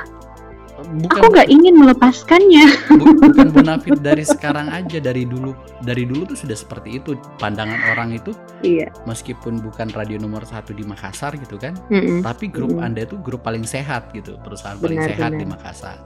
bukan 0.78 1.10
Aku 1.10 1.26
nggak 1.28 1.48
ingin 1.48 1.74
melepaskannya. 1.74 2.66
bu- 2.94 3.18
bukan 3.18 3.50
bonafit 3.50 3.98
dari 4.06 4.22
sekarang 4.22 4.70
aja 4.70 4.98
dari 4.98 5.26
dulu 5.26 5.50
dari 5.80 6.06
dulu 6.06 6.30
tuh 6.30 6.38
sudah 6.38 6.54
seperti 6.54 6.96
itu 6.96 7.18
pandangan 7.36 7.90
orang 7.90 8.14
itu 8.14 8.30
Iya. 8.60 8.86
meskipun 9.02 9.58
bukan 9.58 9.90
radio 9.90 10.14
nomor 10.16 10.42
satu 10.42 10.70
di 10.70 10.82
Makassar 10.82 11.34
gitu 11.34 11.54
kan 11.56 11.74
Mm-mm. 11.88 12.22
tapi 12.22 12.46
grup 12.46 12.70
Mm. 12.72 12.84
anda 12.84 13.02
itu 13.02 13.18
grup 13.18 13.42
paling 13.42 13.62
sehat 13.62 14.10
gitu 14.12 14.38
perusahaan 14.38 14.76
paling 14.76 14.94
Benar, 14.96 15.10
sehat 15.10 15.30
benar. 15.32 15.40
di 15.40 15.46
Makassar 15.48 15.98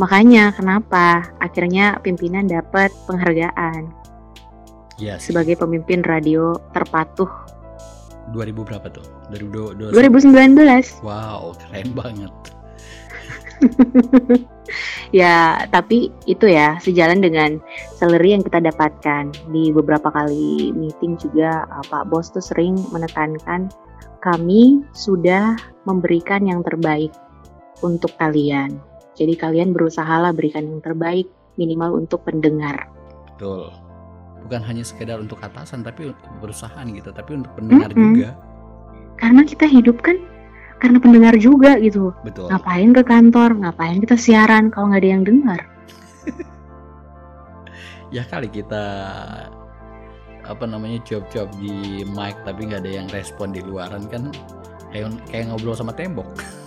Makanya 0.00 0.52
kenapa? 0.56 1.28
Akhirnya 1.42 2.00
pimpinan 2.00 2.48
dapat 2.48 2.92
penghargaan. 3.04 3.92
Ya 4.96 5.18
sih. 5.18 5.32
Sebagai 5.32 5.58
pemimpin 5.60 6.04
radio 6.04 6.56
terpatuh. 6.72 7.28
2000 8.32 8.68
berapa 8.68 8.86
tuh? 8.88 9.04
2000 9.34 9.92
2019. 9.92 11.04
wow 11.04 11.52
keren 11.58 11.88
banget. 11.92 12.32
Ya, 15.12 15.68
tapi 15.68 16.08
itu 16.24 16.48
ya 16.48 16.80
sejalan 16.80 17.20
dengan 17.20 17.60
salary 18.00 18.32
yang 18.32 18.40
kita 18.40 18.64
dapatkan. 18.64 19.28
Di 19.52 19.68
beberapa 19.68 20.08
kali 20.08 20.72
meeting 20.72 21.20
juga 21.20 21.68
uh, 21.68 21.84
Pak 21.84 22.08
Bos 22.08 22.32
tuh 22.32 22.40
sering 22.40 22.80
menekankan 22.90 23.68
kami 24.24 24.80
sudah 24.96 25.58
memberikan 25.84 26.48
yang 26.48 26.64
terbaik 26.64 27.12
untuk 27.84 28.14
kalian. 28.16 28.80
Jadi 29.12 29.34
kalian 29.36 29.76
berusahalah 29.76 30.32
berikan 30.32 30.64
yang 30.68 30.80
terbaik 30.80 31.28
minimal 31.56 32.00
untuk 32.00 32.24
pendengar. 32.24 32.88
betul 33.26 33.72
bukan 34.42 34.62
hanya 34.66 34.82
sekedar 34.82 35.18
untuk 35.22 35.38
atasan 35.42 35.82
tapi 35.86 36.10
untuk 36.10 36.30
perusahaan 36.42 36.86
gitu 36.86 37.10
tapi 37.14 37.38
untuk 37.38 37.52
pendengar 37.54 37.90
Mm-mm. 37.94 38.14
juga 38.14 38.28
Karena 39.20 39.42
kita 39.46 39.66
hidup 39.70 40.02
kan 40.02 40.18
karena 40.82 40.98
pendengar 40.98 41.34
juga 41.38 41.78
gitu. 41.78 42.10
betul 42.26 42.50
Ngapain 42.50 42.90
ke 42.94 43.02
kantor, 43.06 43.50
ngapain 43.62 43.98
kita 44.02 44.16
siaran 44.18 44.68
kalau 44.74 44.90
nggak 44.90 45.02
ada 45.02 45.10
yang 45.14 45.24
dengar? 45.24 45.60
ya 48.14 48.22
kali 48.28 48.48
kita 48.52 48.84
apa 50.42 50.64
namanya 50.66 50.98
job-job 51.06 51.46
di 51.62 52.02
mic 52.02 52.34
tapi 52.42 52.66
nggak 52.66 52.82
ada 52.82 52.92
yang 53.02 53.08
respon 53.14 53.54
di 53.54 53.62
luaran 53.62 54.10
kan 54.10 54.34
kayak 54.90 55.14
kayak 55.30 55.46
ngobrol 55.48 55.76
sama 55.78 55.94
tembok 55.94 56.26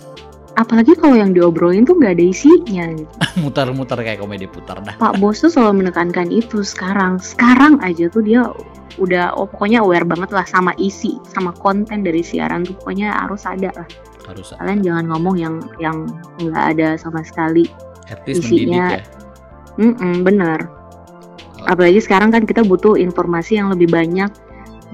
Apalagi 0.56 0.96
kalau 0.96 1.20
yang 1.20 1.36
diobrolin 1.36 1.84
tuh 1.84 2.00
nggak 2.00 2.16
ada 2.16 2.24
isinya. 2.32 2.84
Gitu. 2.96 3.12
mutar-mutar 3.44 4.00
kayak 4.00 4.24
komedi 4.24 4.48
putar 4.48 4.80
dah 4.80 4.96
Pak 4.96 5.20
Bos 5.20 5.44
tuh 5.44 5.52
selalu 5.52 5.84
menekankan 5.84 6.32
itu 6.32 6.64
sekarang. 6.64 7.20
Sekarang 7.20 7.76
aja 7.84 8.08
tuh 8.08 8.24
dia 8.24 8.48
udah 8.96 9.36
oh 9.36 9.44
pokoknya 9.44 9.84
aware 9.84 10.08
banget 10.08 10.32
lah 10.32 10.48
sama 10.48 10.72
isi, 10.80 11.20
sama 11.28 11.52
konten 11.52 12.00
dari 12.00 12.24
siaran 12.24 12.64
tuh 12.64 12.72
pokoknya 12.80 13.12
harus 13.12 13.44
ada 13.44 13.68
lah. 13.76 13.88
harus 14.26 14.56
Kalian 14.56 14.80
jangan 14.82 15.04
ngomong 15.12 15.36
yang 15.38 15.54
yang 15.78 16.08
nggak 16.40 16.64
ada 16.76 16.88
sama 16.96 17.20
sekali. 17.20 17.68
at 18.06 18.22
least 18.24 18.46
mendidik 18.46 18.70
isinya- 18.70 18.92
ya 18.96 19.16
Mm 19.76 20.24
bener. 20.24 20.72
Apalagi 21.68 22.00
sekarang 22.00 22.32
kan 22.32 22.48
kita 22.48 22.64
butuh 22.64 22.96
informasi 22.96 23.60
yang 23.60 23.68
lebih 23.72 23.92
banyak 23.92 24.32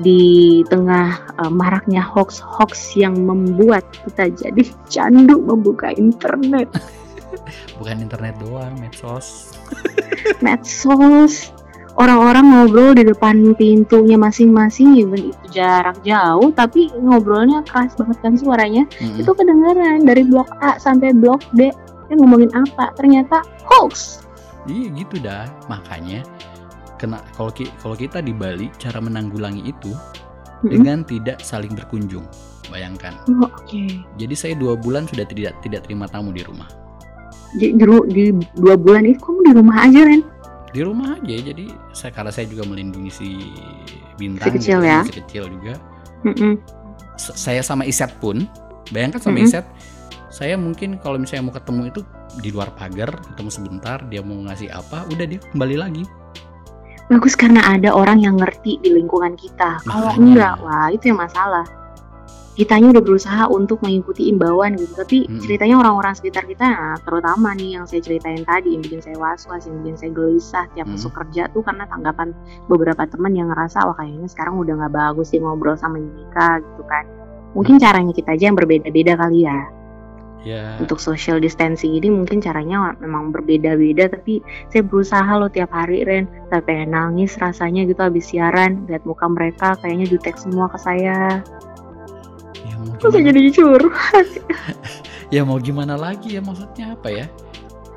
di 0.01 0.63
tengah 0.73 1.37
eh, 1.37 1.53
maraknya 1.53 2.01
hoax-hoax 2.01 2.97
yang 2.97 3.17
membuat 3.29 3.85
kita 4.05 4.33
jadi 4.33 4.63
candu 4.89 5.43
membuka 5.45 5.93
internet. 5.93 6.73
bukan 7.81 7.97
internet 8.01 8.37
doang 8.41 8.73
medsos. 8.81 9.57
Medsos. 10.45 11.53
Orang-orang 11.93 12.49
ngobrol 12.49 12.97
di 12.97 13.05
depan 13.05 13.53
pintunya 13.53 14.17
masing-masing 14.17 14.97
even 14.97 15.29
itu 15.29 15.47
jarak 15.53 16.01
jauh 16.01 16.49
tapi 16.57 16.89
ngobrolnya 16.97 17.61
keras 17.69 17.93
banget 18.01 18.19
kan 18.25 18.35
suaranya. 18.41 18.85
Mm-mm. 18.97 19.21
itu 19.21 19.29
kedengaran 19.37 20.01
dari 20.09 20.25
blok 20.25 20.49
A 20.65 20.81
sampai 20.81 21.13
blok 21.13 21.45
D 21.53 21.69
dia 22.09 22.17
ngomongin 22.17 22.49
apa? 22.57 22.97
Ternyata 22.97 23.45
hoax. 23.69 24.25
Iya 24.65 24.89
gitu 24.97 25.21
dah. 25.21 25.45
Makanya 25.69 26.25
kena 27.03 27.19
kalau 27.35 27.51
ki- 27.51 27.75
kalau 27.83 27.99
kita 27.99 28.23
di 28.23 28.31
Bali 28.31 28.71
cara 28.79 29.03
menanggulangi 29.03 29.67
itu 29.67 29.91
Mm-mm. 30.63 30.71
dengan 30.71 31.03
tidak 31.03 31.43
saling 31.43 31.75
berkunjung. 31.75 32.23
Bayangkan. 32.71 33.19
Oh, 33.27 33.51
oke. 33.51 33.83
Jadi 34.17 34.35
saya 34.39 34.55
dua 34.55 34.79
bulan 34.79 35.11
sudah 35.11 35.27
tidak 35.27 35.59
tidak 35.67 35.83
terima 35.83 36.07
tamu 36.07 36.31
di 36.31 36.47
rumah. 36.47 36.71
Di, 37.59 37.75
di, 37.75 37.85
di 38.15 38.25
dua 38.57 38.79
bulan 38.79 39.05
itu 39.05 39.19
kamu 39.19 39.41
di 39.51 39.53
rumah 39.59 39.77
aja 39.85 40.01
Ren? 40.07 40.23
Di 40.73 40.81
rumah 40.81 41.19
aja 41.21 41.37
jadi 41.53 41.69
saya 41.93 42.15
karena 42.15 42.33
saya 42.33 42.47
juga 42.49 42.65
melindungi 42.65 43.11
si 43.13 43.29
Si 44.13 44.15
bintang 44.17 44.55
kecil 44.57 44.79
gitu, 44.81 44.89
ya? 44.89 45.01
si 45.05 45.13
kecil 45.19 45.45
juga. 45.53 45.75
Saya 47.19 47.61
sama 47.61 47.85
Iset 47.85 48.15
pun 48.23 48.47
bayangkan 48.89 49.21
sama 49.21 49.37
Mm-mm. 49.37 49.49
Iset 49.51 49.67
saya 50.33 50.57
mungkin 50.57 50.97
kalau 50.97 51.21
misalnya 51.21 51.45
mau 51.51 51.55
ketemu 51.55 51.83
itu 51.93 52.01
di 52.41 52.49
luar 52.49 52.73
pagar 52.73 53.13
ketemu 53.21 53.51
sebentar 53.53 54.01
dia 54.09 54.25
mau 54.25 54.41
ngasih 54.49 54.73
apa 54.73 55.05
udah 55.13 55.27
dia 55.29 55.41
kembali 55.53 55.77
lagi 55.77 56.05
bagus 57.13 57.37
karena 57.37 57.61
ada 57.69 57.93
orang 57.93 58.25
yang 58.25 58.41
ngerti 58.41 58.81
di 58.81 58.89
lingkungan 58.97 59.37
kita 59.37 59.85
kalau 59.85 60.09
Makanya. 60.09 60.25
enggak 60.25 60.55
wah 60.65 60.89
itu 60.89 61.13
yang 61.13 61.21
masalah 61.21 61.65
kitanya 62.53 62.93
udah 62.93 63.01
berusaha 63.05 63.43
untuk 63.49 63.81
mengikuti 63.81 64.29
imbauan 64.29 64.77
gitu 64.77 64.93
tapi 64.93 65.25
Mm-mm. 65.25 65.41
ceritanya 65.41 65.81
orang-orang 65.81 66.13
sekitar 66.13 66.45
kita 66.45 66.65
nah, 66.69 66.97
terutama 67.01 67.57
nih 67.57 67.81
yang 67.81 67.85
saya 67.89 68.05
ceritain 68.05 68.45
tadi 68.45 68.77
yang 68.77 68.85
bikin 68.85 69.01
saya 69.01 69.17
was-was 69.17 69.65
yang 69.65 69.81
bikin 69.81 69.97
saya 69.97 70.11
gelisah 70.13 70.65
tiap 70.77 70.85
Mm. 70.89 70.97
masuk 70.97 71.13
kerja 71.17 71.49
tuh 71.53 71.65
karena 71.65 71.85
tanggapan 71.89 72.37
beberapa 72.69 73.09
teman 73.09 73.33
yang 73.33 73.49
ngerasa 73.49 73.89
wah 73.89 73.97
kayaknya 73.97 74.29
sekarang 74.29 74.61
udah 74.61 74.75
nggak 74.85 74.93
bagus 74.93 75.33
sih 75.33 75.41
ngobrol 75.41 75.77
sama 75.81 75.97
Yika 75.97 76.61
gitu 76.61 76.83
kan 76.85 77.05
mungkin 77.57 77.81
caranya 77.81 78.13
kita 78.13 78.37
aja 78.37 78.45
yang 78.53 78.57
berbeda-beda 78.57 79.17
kali 79.17 79.49
ya 79.49 79.61
ya. 80.43 80.77
Untuk 80.79 80.99
social 80.99 81.39
distancing 81.39 81.97
ini 81.97 82.11
mungkin 82.11 82.39
caranya 82.43 82.95
memang 82.99 83.31
berbeda-beda 83.31 84.11
tapi 84.13 84.43
saya 84.71 84.83
berusaha 84.85 85.33
loh 85.39 85.51
tiap 85.51 85.71
hari 85.73 86.05
Ren. 86.07 86.29
Saya 86.51 86.63
pengen 86.63 86.95
nangis 86.95 87.35
rasanya 87.39 87.87
gitu 87.89 88.03
habis 88.03 88.31
siaran 88.31 88.85
lihat 88.87 89.03
muka 89.09 89.27
mereka 89.27 89.75
kayaknya 89.81 90.07
jutek 90.11 90.37
semua 90.37 90.69
ke 90.71 90.79
saya. 90.79 91.41
Ya 92.63 92.75
mau 92.79 92.95
kok 92.99 93.11
saya 93.15 93.25
jadi 93.31 93.41
curhat? 93.51 94.29
Ya 95.33 95.49
mau 95.49 95.57
gimana 95.57 95.97
lagi 95.97 96.37
ya 96.37 96.45
maksudnya 96.45 96.93
apa 96.93 97.09
ya? 97.09 97.25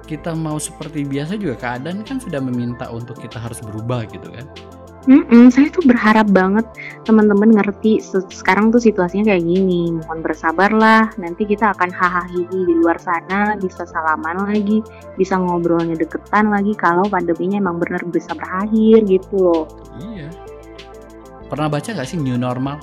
Kita 0.08 0.32
mau 0.32 0.56
seperti 0.56 1.04
biasa 1.04 1.36
juga 1.36 1.60
keadaan 1.60 2.08
kan 2.08 2.24
sudah 2.24 2.40
meminta 2.40 2.88
untuk 2.88 3.20
kita 3.20 3.36
harus 3.36 3.60
berubah 3.60 4.08
gitu 4.08 4.32
kan 4.32 4.48
Mm-mm, 5.06 5.54
saya 5.54 5.70
tuh 5.70 5.86
berharap 5.86 6.26
banget 6.34 6.65
teman-teman 7.06 7.54
ngerti 7.54 8.02
se- 8.02 8.26
sekarang 8.34 8.74
tuh 8.74 8.82
situasinya 8.82 9.30
kayak 9.30 9.46
gini. 9.46 9.94
Mohon 9.94 10.20
bersabarlah 10.26 11.13
nanti 11.22 11.46
kita 11.46 11.78
akan 11.78 11.94
hahaha 11.94 12.41
di 12.50 12.74
luar 12.74 12.98
sana 12.98 13.54
bisa 13.62 13.86
salaman 13.86 14.50
lagi 14.50 14.82
bisa 15.13 15.38
ngobrolnya 15.38 15.94
deketan 15.94 16.50
lagi 16.50 16.74
kalau 16.74 17.06
pandeminya 17.06 17.62
emang 17.62 17.78
bener 17.78 18.02
bisa 18.10 18.34
berakhir 18.34 19.06
gitu 19.06 19.36
loh. 19.38 19.65
Iya. 20.02 20.34
Pernah 21.54 21.70
baca 21.70 21.86
nggak 21.86 22.10
sih 22.10 22.18
new 22.18 22.41
normal? 22.41 22.82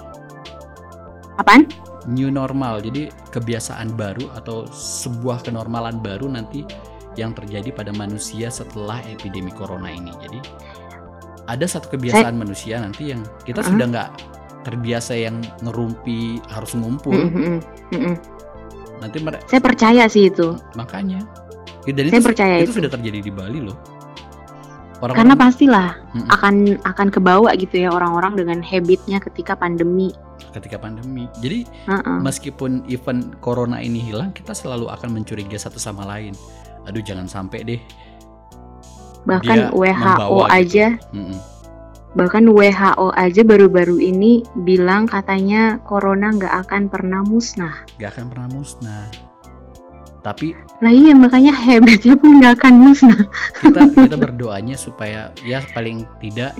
Apaan? 1.43 1.67
new 2.11 2.31
normal 2.35 2.83
jadi 2.83 3.15
kebiasaan 3.31 3.95
baru 3.95 4.27
atau 4.35 4.67
sebuah 4.71 5.47
kenormalan 5.47 6.03
baru 6.03 6.27
nanti 6.27 6.67
yang 7.15 7.37
terjadi 7.37 7.71
pada 7.77 7.93
manusia 7.93 8.49
setelah 8.49 9.05
epidemi 9.05 9.53
corona 9.53 9.93
ini. 9.93 10.11
Jadi 10.17 10.41
ada 11.47 11.67
satu 11.67 11.91
kebiasaan 11.91 12.35
manusia 12.35 12.79
nanti 12.79 13.11
yang 13.11 13.23
kita 13.43 13.61
Uh-uh. 13.61 13.71
sudah 13.75 13.87
nggak 13.89 14.09
terbiasa 14.63 15.19
yang 15.19 15.43
ngerumpi 15.61 16.39
harus 16.47 16.71
ngumpul 16.73 17.11
Mm-mm, 17.11 17.59
mm-mm. 17.91 18.15
nanti 19.03 19.19
mereka 19.19 19.43
Saya 19.51 19.59
percaya 19.59 20.05
sih 20.07 20.31
itu. 20.31 20.55
makanya 20.75 21.23
Ya, 21.83 21.91
dan 21.99 22.15
Saya 22.15 22.23
itu, 22.23 22.29
percaya 22.31 22.55
itu 22.63 22.71
itu. 22.71 22.79
sudah 22.79 22.91
terjadi 22.95 23.19
di 23.19 23.33
Bali 23.35 23.59
loh 23.59 23.75
orang 25.03 25.19
Karena 25.19 25.35
pastilah 25.35 25.99
Mm-mm. 26.15 26.31
akan 26.31 26.55
akan 26.87 27.09
kebawa 27.11 27.51
gitu 27.59 27.83
ya 27.83 27.91
orang-orang 27.91 28.39
dengan 28.39 28.59
habitnya 28.63 29.19
ketika 29.19 29.59
pandemi. 29.59 30.15
ketika 30.53 30.77
pandemi 30.77 31.27
jadi 31.41 31.65
Heeh. 31.89 32.19
meskipun 32.21 32.85
event 32.87 33.35
corona 33.41 33.81
ini 33.81 33.99
hilang 33.99 34.31
kita 34.31 34.53
selalu 34.53 34.87
akan 34.93 35.17
mencurigai 35.17 35.57
satu 35.57 35.81
sama 35.81 36.05
lain 36.05 36.37
aduh 36.85 37.01
jangan 37.01 37.25
sampai 37.25 37.65
deh 37.65 37.81
Bahkan 39.25 39.59
dia 39.59 39.71
WHO 39.71 39.99
membawa 40.19 40.45
gitu. 40.51 40.59
aja, 40.59 40.87
Mm-mm. 41.15 41.39
bahkan 42.13 42.45
WHO 42.45 43.09
aja 43.15 43.41
baru-baru 43.41 43.97
ini 43.99 44.43
bilang 44.63 45.07
katanya 45.07 45.79
corona 45.87 46.35
nggak 46.35 46.67
akan 46.67 46.91
pernah 46.91 47.23
musnah. 47.23 47.87
gak 47.97 48.19
akan 48.19 48.27
pernah 48.29 48.49
musnah 48.51 49.07
tapi 50.23 50.55
Nah 50.79 50.91
iya 50.91 51.15
makanya 51.19 51.51
habitnya 51.51 52.15
pun 52.15 52.39
nggak 52.39 52.63
akan 52.63 52.75
musnah. 52.79 53.27
kita 53.59 53.81
kita 54.07 54.17
berdoanya 54.17 54.79
supaya 54.79 55.35
ya 55.43 55.59
paling 55.75 56.07
tidak 56.23 56.55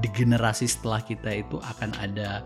di 0.00 0.08
generasi 0.16 0.64
setelah 0.64 1.04
kita 1.04 1.28
itu 1.44 1.60
akan 1.60 1.92
ada 2.00 2.40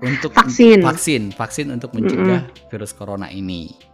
untuk 0.00 0.32
Vaksin. 0.32 0.80
vaksin, 0.82 1.22
vaksin 1.30 1.68
untuk 1.70 1.92
mencegah 1.92 2.42
virus 2.72 2.90
corona 2.90 3.28
ini. 3.28 3.91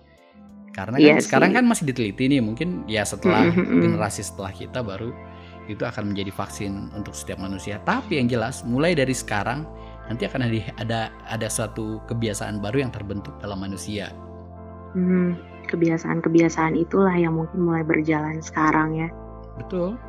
Karena 0.78 0.94
kan 0.94 1.02
Iya 1.02 1.18
sekarang 1.18 1.50
sih. 1.50 1.56
kan 1.58 1.64
masih 1.66 1.84
diteliti 1.90 2.24
nih, 2.30 2.38
mungkin 2.38 2.86
ya 2.86 3.02
setelah 3.02 3.50
Mm, 3.50 3.58
mm, 3.58 3.66
mm. 3.66 3.80
generasi 3.82 4.22
setelah 4.22 4.52
kita 4.54 4.78
baru 4.86 5.10
itu 5.66 5.82
akan 5.84 6.14
menjadi 6.14 6.30
vaksin 6.32 6.94
untuk 6.94 7.12
setiap 7.12 7.42
manusia. 7.42 7.82
Tapi 7.82 8.22
yang 8.22 8.30
jelas 8.30 8.62
mulai 8.62 8.94
dari 8.94 9.12
sekarang 9.12 9.66
nanti 10.08 10.24
akan 10.24 10.48
ada 10.48 10.58
ada 10.80 11.00
ada 11.28 11.48
suatu 11.50 12.00
kebiasaan 12.08 12.62
baru 12.62 12.88
yang 12.88 12.92
terbentuk 12.94 13.36
dalam 13.42 13.60
manusia. 13.60 14.08
Hmm, 14.96 15.36
kebiasaan-kebiasaan 15.68 16.72
itulah 16.78 17.12
yang 17.12 17.36
mungkin 17.36 17.60
mulai 17.60 17.84
berjalan 17.84 18.40
sekarang 18.40 18.96
ya. 18.96 19.08
Betul. 19.60 20.00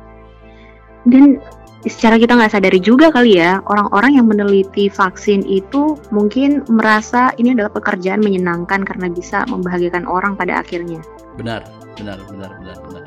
Dan 1.08 1.40
secara 1.88 2.20
kita 2.20 2.36
nggak 2.36 2.52
sadari 2.52 2.76
juga 2.76 3.08
kali 3.08 3.40
ya, 3.40 3.64
orang-orang 3.64 4.20
yang 4.20 4.26
meneliti 4.28 4.92
vaksin 4.92 5.40
itu 5.48 5.96
mungkin 6.12 6.60
merasa 6.68 7.32
ini 7.40 7.56
adalah 7.56 7.72
pekerjaan 7.72 8.20
menyenangkan 8.20 8.84
karena 8.84 9.08
bisa 9.08 9.48
membahagiakan 9.48 10.04
orang 10.04 10.36
pada 10.36 10.60
akhirnya. 10.60 11.00
Benar, 11.40 11.64
benar, 11.96 12.20
benar, 12.28 12.50
benar, 12.60 12.76
benar. 12.84 13.04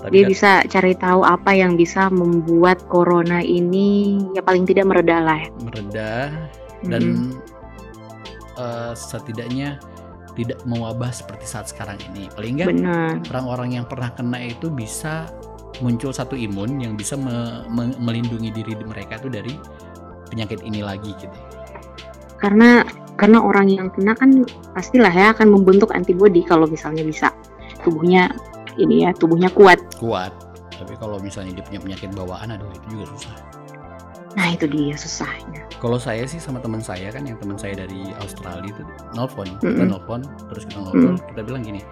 Tapi 0.00 0.10
Dia 0.16 0.22
kan- 0.24 0.30
bisa 0.32 0.50
cari 0.66 0.92
tahu 0.96 1.20
apa 1.28 1.50
yang 1.52 1.76
bisa 1.76 2.08
membuat 2.08 2.80
corona 2.88 3.44
ini 3.44 4.16
ya 4.32 4.40
paling 4.40 4.64
tidak 4.64 4.88
mereda 4.88 5.20
lah. 5.20 5.40
ya. 5.44 5.48
mereda 5.60 6.12
Mm-mm. 6.80 6.88
dan 6.88 7.02
eh, 8.56 8.92
setidaknya 8.96 9.76
tidak 10.34 10.58
mewabah 10.64 11.12
seperti 11.12 11.44
saat 11.44 11.68
sekarang 11.68 12.00
ini. 12.10 12.32
Paling 12.32 12.64
benar. 12.64 13.20
orang-orang 13.28 13.76
yang 13.76 13.84
pernah 13.84 14.08
kena 14.16 14.40
itu 14.40 14.72
bisa 14.72 15.28
muncul 15.80 16.12
satu 16.14 16.36
imun 16.36 16.80
yang 16.80 16.94
bisa 16.94 17.16
me- 17.16 17.64
me- 17.68 17.96
melindungi 17.98 18.52
diri 18.52 18.76
mereka 18.84 19.18
itu 19.20 19.28
dari 19.32 19.52
penyakit 20.30 20.62
ini 20.62 20.80
lagi 20.84 21.12
gitu. 21.18 21.34
Karena 22.40 22.84
karena 23.20 23.42
orang 23.44 23.68
yang 23.68 23.88
kena 23.92 24.16
kan 24.16 24.44
pastilah 24.72 25.12
ya 25.12 25.36
akan 25.36 25.52
membentuk 25.52 25.92
antibodi 25.92 26.40
kalau 26.40 26.64
misalnya 26.64 27.04
bisa 27.04 27.28
tubuhnya 27.84 28.32
ini 28.80 29.04
ya 29.04 29.12
tubuhnya 29.12 29.52
kuat. 29.52 29.76
Kuat. 30.00 30.32
Tapi 30.80 30.96
kalau 30.96 31.20
misalnya 31.20 31.60
dia 31.60 31.64
punya 31.66 31.80
penyakit 31.84 32.16
bawaan, 32.16 32.56
aduh 32.56 32.70
itu 32.72 32.86
juga 32.96 33.12
susah. 33.12 33.36
Nah 34.38 34.48
itu 34.54 34.64
dia 34.70 34.96
susahnya. 34.96 35.66
Kalau 35.76 35.98
saya 36.00 36.24
sih 36.24 36.40
sama 36.40 36.62
teman 36.62 36.80
saya 36.80 37.12
kan 37.12 37.26
yang 37.28 37.36
teman 37.36 37.58
saya 37.60 37.84
dari 37.84 38.14
Australia 38.22 38.64
itu 38.64 38.82
nelfon, 39.12 39.48
kita 39.60 39.68
Mm-mm. 39.68 39.90
nelfon, 39.90 40.22
terus 40.48 40.64
kita 40.70 40.80
ngobrol, 40.80 41.18
kita 41.18 41.40
bilang 41.44 41.62
gini, 41.66 41.84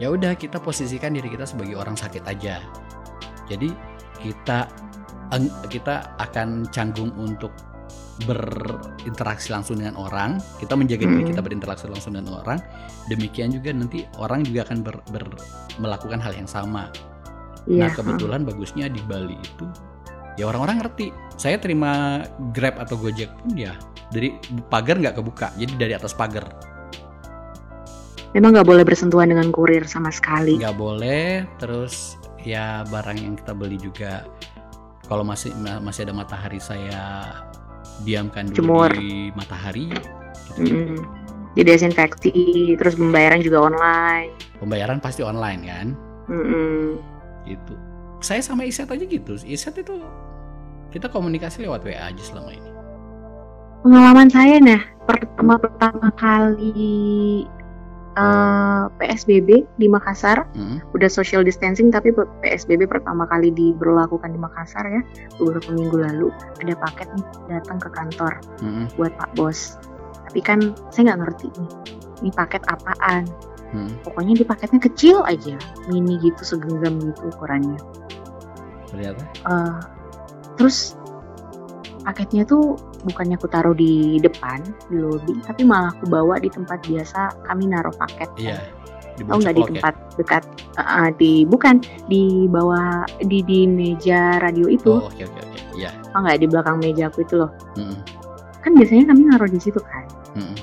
ya 0.00 0.08
udah 0.08 0.32
kita 0.38 0.62
posisikan 0.62 1.12
diri 1.12 1.28
kita 1.28 1.44
sebagai 1.44 1.76
orang 1.76 1.98
sakit 1.98 2.24
aja. 2.24 2.62
Jadi 3.50 3.70
kita 4.20 4.68
kita 5.70 6.14
akan 6.20 6.68
canggung 6.68 7.10
untuk 7.16 7.50
berinteraksi 8.28 9.50
langsung 9.50 9.80
dengan 9.80 9.96
orang, 9.96 10.36
kita 10.60 10.76
menjaga 10.76 11.08
diri 11.08 11.24
kita 11.32 11.40
berinteraksi 11.40 11.88
langsung 11.88 12.14
dengan 12.14 12.44
orang. 12.44 12.60
Demikian 13.08 13.50
juga 13.50 13.72
nanti 13.72 14.04
orang 14.20 14.44
juga 14.44 14.68
akan 14.68 14.78
ber- 14.84 15.04
ber- 15.10 15.40
melakukan 15.80 16.20
hal 16.20 16.36
yang 16.36 16.46
sama. 16.46 16.92
Iya. 17.64 17.88
Nah 17.88 17.90
kebetulan 17.96 18.44
bagusnya 18.44 18.86
di 18.92 19.00
Bali 19.08 19.34
itu 19.34 19.66
ya 20.36 20.46
orang-orang 20.52 20.84
ngerti. 20.84 21.10
Saya 21.40 21.58
terima 21.58 22.22
Grab 22.52 22.78
atau 22.78 23.00
Gojek 23.00 23.32
pun 23.42 23.56
ya 23.56 23.74
dari 24.12 24.36
pagar 24.68 25.00
nggak 25.00 25.16
kebuka, 25.18 25.48
jadi 25.56 25.72
dari 25.80 25.92
atas 25.96 26.12
pagar 26.12 26.46
Memang 28.32 28.56
nggak 28.56 28.64
boleh 28.68 28.84
bersentuhan 28.84 29.28
dengan 29.28 29.52
kurir 29.52 29.84
sama 29.84 30.08
sekali. 30.08 30.56
nggak 30.56 30.76
boleh. 30.76 31.44
Terus 31.60 32.16
ya 32.42 32.82
barang 32.90 33.18
yang 33.18 33.34
kita 33.38 33.54
beli 33.54 33.78
juga 33.78 34.26
kalau 35.06 35.26
masih 35.26 35.54
ma- 35.58 35.82
masih 35.82 36.06
ada 36.06 36.14
matahari 36.14 36.58
saya 36.62 37.30
diamkan 38.06 38.50
dulu 38.50 38.56
Jemur. 38.56 38.90
di 38.94 39.30
matahari. 39.34 39.90
Gitu. 40.58 40.74
Mm-mm. 40.74 40.96
Didesinfeksi, 41.52 42.32
terus 42.80 42.96
pembayaran 42.96 43.44
juga 43.44 43.68
online. 43.68 44.32
Pembayaran 44.56 45.04
pasti 45.04 45.20
online 45.20 45.60
kan, 45.68 45.86
Mm-mm. 46.32 46.96
gitu. 47.44 47.74
Saya 48.24 48.40
sama 48.40 48.64
Iset 48.64 48.88
aja 48.88 49.04
gitu. 49.04 49.36
Iset 49.44 49.76
itu 49.76 50.00
kita 50.88 51.12
komunikasi 51.12 51.60
lewat 51.68 51.84
WA 51.84 52.08
aja 52.08 52.22
selama 52.24 52.56
ini. 52.56 52.70
Pengalaman 53.84 54.28
saya 54.30 54.56
nah 54.62 54.80
pertama 55.04 55.58
pertama 55.58 56.08
kali 56.14 57.44
eh, 58.12 58.84
PSBB 59.00 59.64
di 59.80 59.86
Makassar, 59.88 60.44
Mm. 60.52 60.84
udah 60.92 61.08
social 61.08 61.40
distancing 61.40 61.88
tapi 61.88 62.12
PSBB 62.44 62.84
pertama 62.84 63.24
kali 63.24 63.48
diberlakukan 63.52 64.32
di 64.32 64.40
Makassar 64.40 64.84
ya 64.84 65.00
beberapa 65.40 65.72
minggu 65.72 65.96
lalu 65.96 66.28
ada 66.60 66.74
paket 66.76 67.08
nih 67.16 67.26
datang 67.56 67.78
ke 67.80 67.88
kantor 67.88 68.32
Mm-mm. 68.60 68.86
buat 69.00 69.12
Pak 69.16 69.32
Bos. 69.36 69.80
Tapi 70.28 70.40
kan 70.44 70.76
saya 70.92 71.12
nggak 71.12 71.20
ngerti 71.24 71.46
nih, 71.56 71.70
ini 72.24 72.30
paket 72.32 72.62
apaan? 72.68 73.28
Mm. 73.72 74.04
Pokoknya 74.04 74.36
di 74.36 74.44
paketnya 74.44 74.80
kecil 74.84 75.24
aja, 75.24 75.56
mini 75.88 76.20
gitu 76.20 76.44
segenggam 76.44 77.00
gitu 77.00 77.32
ukurannya. 77.32 77.80
Eh, 79.48 79.76
terus 80.60 81.00
paketnya 82.04 82.44
tuh 82.44 82.76
bukannya 83.02 83.34
aku 83.38 83.48
taruh 83.50 83.74
di 83.74 84.18
depan 84.22 84.62
di 84.90 84.96
lobby 84.98 85.34
tapi 85.42 85.66
malah 85.66 85.90
aku 85.94 86.06
bawa 86.06 86.38
di 86.38 86.48
tempat 86.48 86.82
biasa 86.86 87.34
kami 87.46 87.70
naruh 87.70 87.94
paket 87.98 88.30
iya. 88.38 88.58
Di 89.12 89.28
oh 89.28 89.36
nggak 89.36 89.60
di 89.60 89.64
tempat 89.76 89.94
dekat 90.16 90.42
eh, 90.80 91.10
di 91.20 91.44
bukan 91.44 91.84
di 92.08 92.48
bawah 92.48 93.04
di 93.28 93.44
di 93.44 93.68
meja 93.68 94.40
radio 94.40 94.72
itu 94.72 95.04
Oh, 95.04 95.12
oke 95.12 95.20
oke 95.20 95.40
oke. 95.44 95.58
Iya. 95.76 95.92
oh 96.16 96.20
nggak 96.24 96.40
di 96.40 96.46
belakang 96.48 96.80
meja 96.80 97.12
aku 97.12 97.20
itu 97.20 97.36
loh 97.36 97.52
Mm-mm. 97.76 98.00
kan 98.64 98.72
biasanya 98.72 99.12
kami 99.12 99.28
naruh 99.28 99.50
di 99.50 99.60
situ 99.60 99.76
kan 99.84 100.08
Mm-mm. 100.32 100.56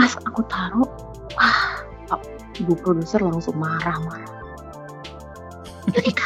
pas 0.00 0.16
aku 0.24 0.40
taruh 0.48 0.88
wah 1.36 1.84
ibu 2.56 2.72
produser 2.80 3.20
langsung 3.20 3.56
marah-marah 3.60 4.32
Yurika 5.92 6.24
aduh 6.24 6.25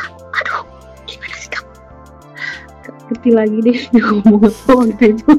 ngerti 3.20 3.36
lagi 3.36 3.58
deh 3.60 3.78
ngomong 4.00 4.48
apa 4.48 4.72
waktu 4.72 5.04
itu. 5.12 5.32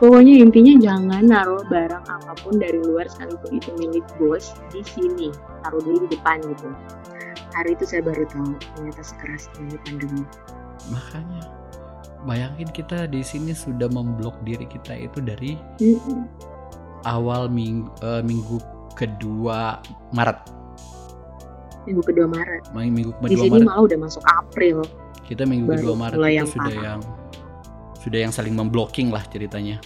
Pokoknya 0.00 0.34
intinya 0.40 0.74
jangan 0.80 1.22
naruh 1.28 1.60
barang 1.68 2.04
apa 2.08 2.32
pun 2.40 2.56
dari 2.56 2.80
luar 2.80 3.04
sekalipun 3.12 3.60
itu 3.60 3.68
milik 3.76 4.06
bos 4.16 4.56
di 4.72 4.80
sini. 4.80 5.28
Taruh 5.60 5.84
dulu 5.84 6.08
di 6.08 6.16
depan 6.16 6.40
gitu. 6.40 6.72
Hari 7.52 7.76
itu 7.76 7.84
saya 7.84 8.00
baru 8.00 8.24
tahu 8.32 8.56
ternyata 8.56 9.02
sekeras 9.04 9.52
ini 9.60 9.76
pandemi. 9.84 10.24
Makanya 10.88 11.44
bayangin 12.24 12.72
kita 12.72 13.04
di 13.04 13.20
sini 13.20 13.52
sudah 13.52 13.92
memblok 13.92 14.40
diri 14.48 14.64
kita 14.64 14.96
itu 14.96 15.20
dari 15.20 15.60
Mm-mm. 15.76 16.24
awal 17.04 17.52
minggu, 17.52 17.92
minggu 18.24 18.56
kedua 18.96 19.84
Maret. 20.16 20.40
minggu 21.88 22.04
kedua 22.04 22.28
Maret. 22.28 22.64
Minggu 22.72 23.12
di 23.28 23.36
kedua 23.36 23.44
sini 23.44 23.60
Maret. 23.60 23.68
malah 23.68 23.82
udah 23.84 23.98
masuk 24.00 24.24
April 24.32 24.84
kita 25.30 25.46
minggu 25.46 25.70
baru 25.70 25.78
kedua 25.78 25.94
Maret 25.96 26.16
itu 26.18 26.26
yang 26.34 26.48
sudah 26.50 26.74
yang 26.74 27.00
sudah 28.00 28.18
yang 28.18 28.32
saling 28.34 28.54
memblocking 28.58 29.14
lah 29.14 29.22
ceritanya. 29.30 29.78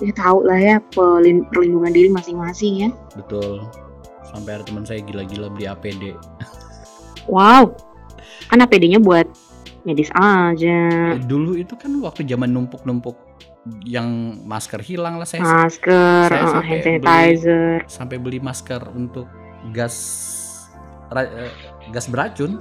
ya 0.00 0.12
tahu 0.16 0.46
lah 0.46 0.56
ya 0.56 0.76
perlindungan 1.52 1.92
diri 1.92 2.08
masing-masing 2.08 2.86
ya 2.86 2.90
Betul. 3.18 3.66
Sampai 4.24 4.56
ada 4.56 4.64
teman 4.64 4.86
saya 4.86 5.02
gila-gila 5.02 5.50
beli 5.50 5.66
APD. 5.66 6.14
wow 7.34 7.68
kan 8.48 8.62
APD-nya 8.64 9.02
buat 9.02 9.26
medis 9.84 10.08
aja 10.16 11.16
Dulu 11.20 11.56
itu 11.56 11.74
kan 11.76 11.92
waktu 12.00 12.24
zaman 12.24 12.48
numpuk-numpuk 12.48 13.16
yang 13.84 14.40
masker 14.48 14.80
hilang 14.80 15.20
lah 15.20 15.28
saya 15.28 15.44
masker 15.44 16.32
saya 16.32 16.42
uh, 16.42 16.52
sampai 16.56 16.64
hand 16.64 16.82
sanitizer 16.82 17.76
sampai 17.84 18.16
beli 18.16 18.40
masker 18.40 18.80
untuk 18.96 19.28
gas 19.76 19.96
ra- 21.12 21.28
eh, 21.28 21.52
gas 21.92 22.08
beracun 22.08 22.56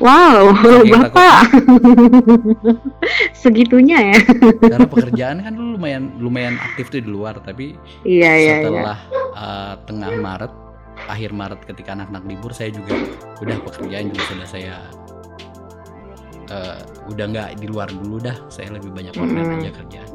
wow 0.00 0.52
Saking 0.52 0.92
bapak. 0.94 1.38
segitunya 3.42 3.98
ya. 4.14 4.18
Karena 4.60 4.88
pekerjaan 4.88 5.36
kan 5.44 5.52
dulu 5.54 5.80
lumayan 5.80 6.04
lumayan 6.20 6.54
aktif 6.60 6.92
tuh 6.92 7.00
di 7.00 7.08
luar 7.10 7.40
tapi 7.40 7.76
iya 8.04 8.32
iya 8.36 8.36
iya. 8.36 8.56
setelah 8.64 8.98
eh, 9.36 9.74
tengah 9.88 10.12
Maret 10.20 10.52
akhir 11.06 11.30
Maret 11.36 11.60
ketika 11.68 11.92
anak-anak 11.92 12.24
libur 12.24 12.52
saya 12.56 12.72
juga 12.72 12.96
udah 13.44 13.56
pekerjaan 13.68 14.10
juga 14.12 14.22
sudah 14.32 14.48
saya 14.48 14.74
eh, 16.50 16.78
udah 17.12 17.24
nggak 17.32 17.48
di 17.60 17.66
luar 17.70 17.88
dulu 17.88 18.20
dah. 18.20 18.36
Saya 18.52 18.74
lebih 18.76 18.92
banyak 18.92 19.14
online 19.16 19.48
Mm-mm. 19.48 19.60
aja 19.64 19.70
kerjaan. 19.84 20.10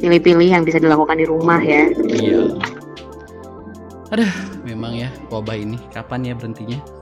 Pilih-pilih 0.00 0.48
yang 0.48 0.62
bisa 0.64 0.80
dilakukan 0.80 1.16
di 1.20 1.26
rumah 1.28 1.60
ya. 1.60 1.84
Iya. 1.92 2.56
Aduh 4.10 4.32
memang 4.64 4.96
ya 4.96 5.12
wabah 5.28 5.56
ini. 5.58 5.76
Kapan 5.92 6.32
ya 6.32 6.34
berhentinya 6.34 6.99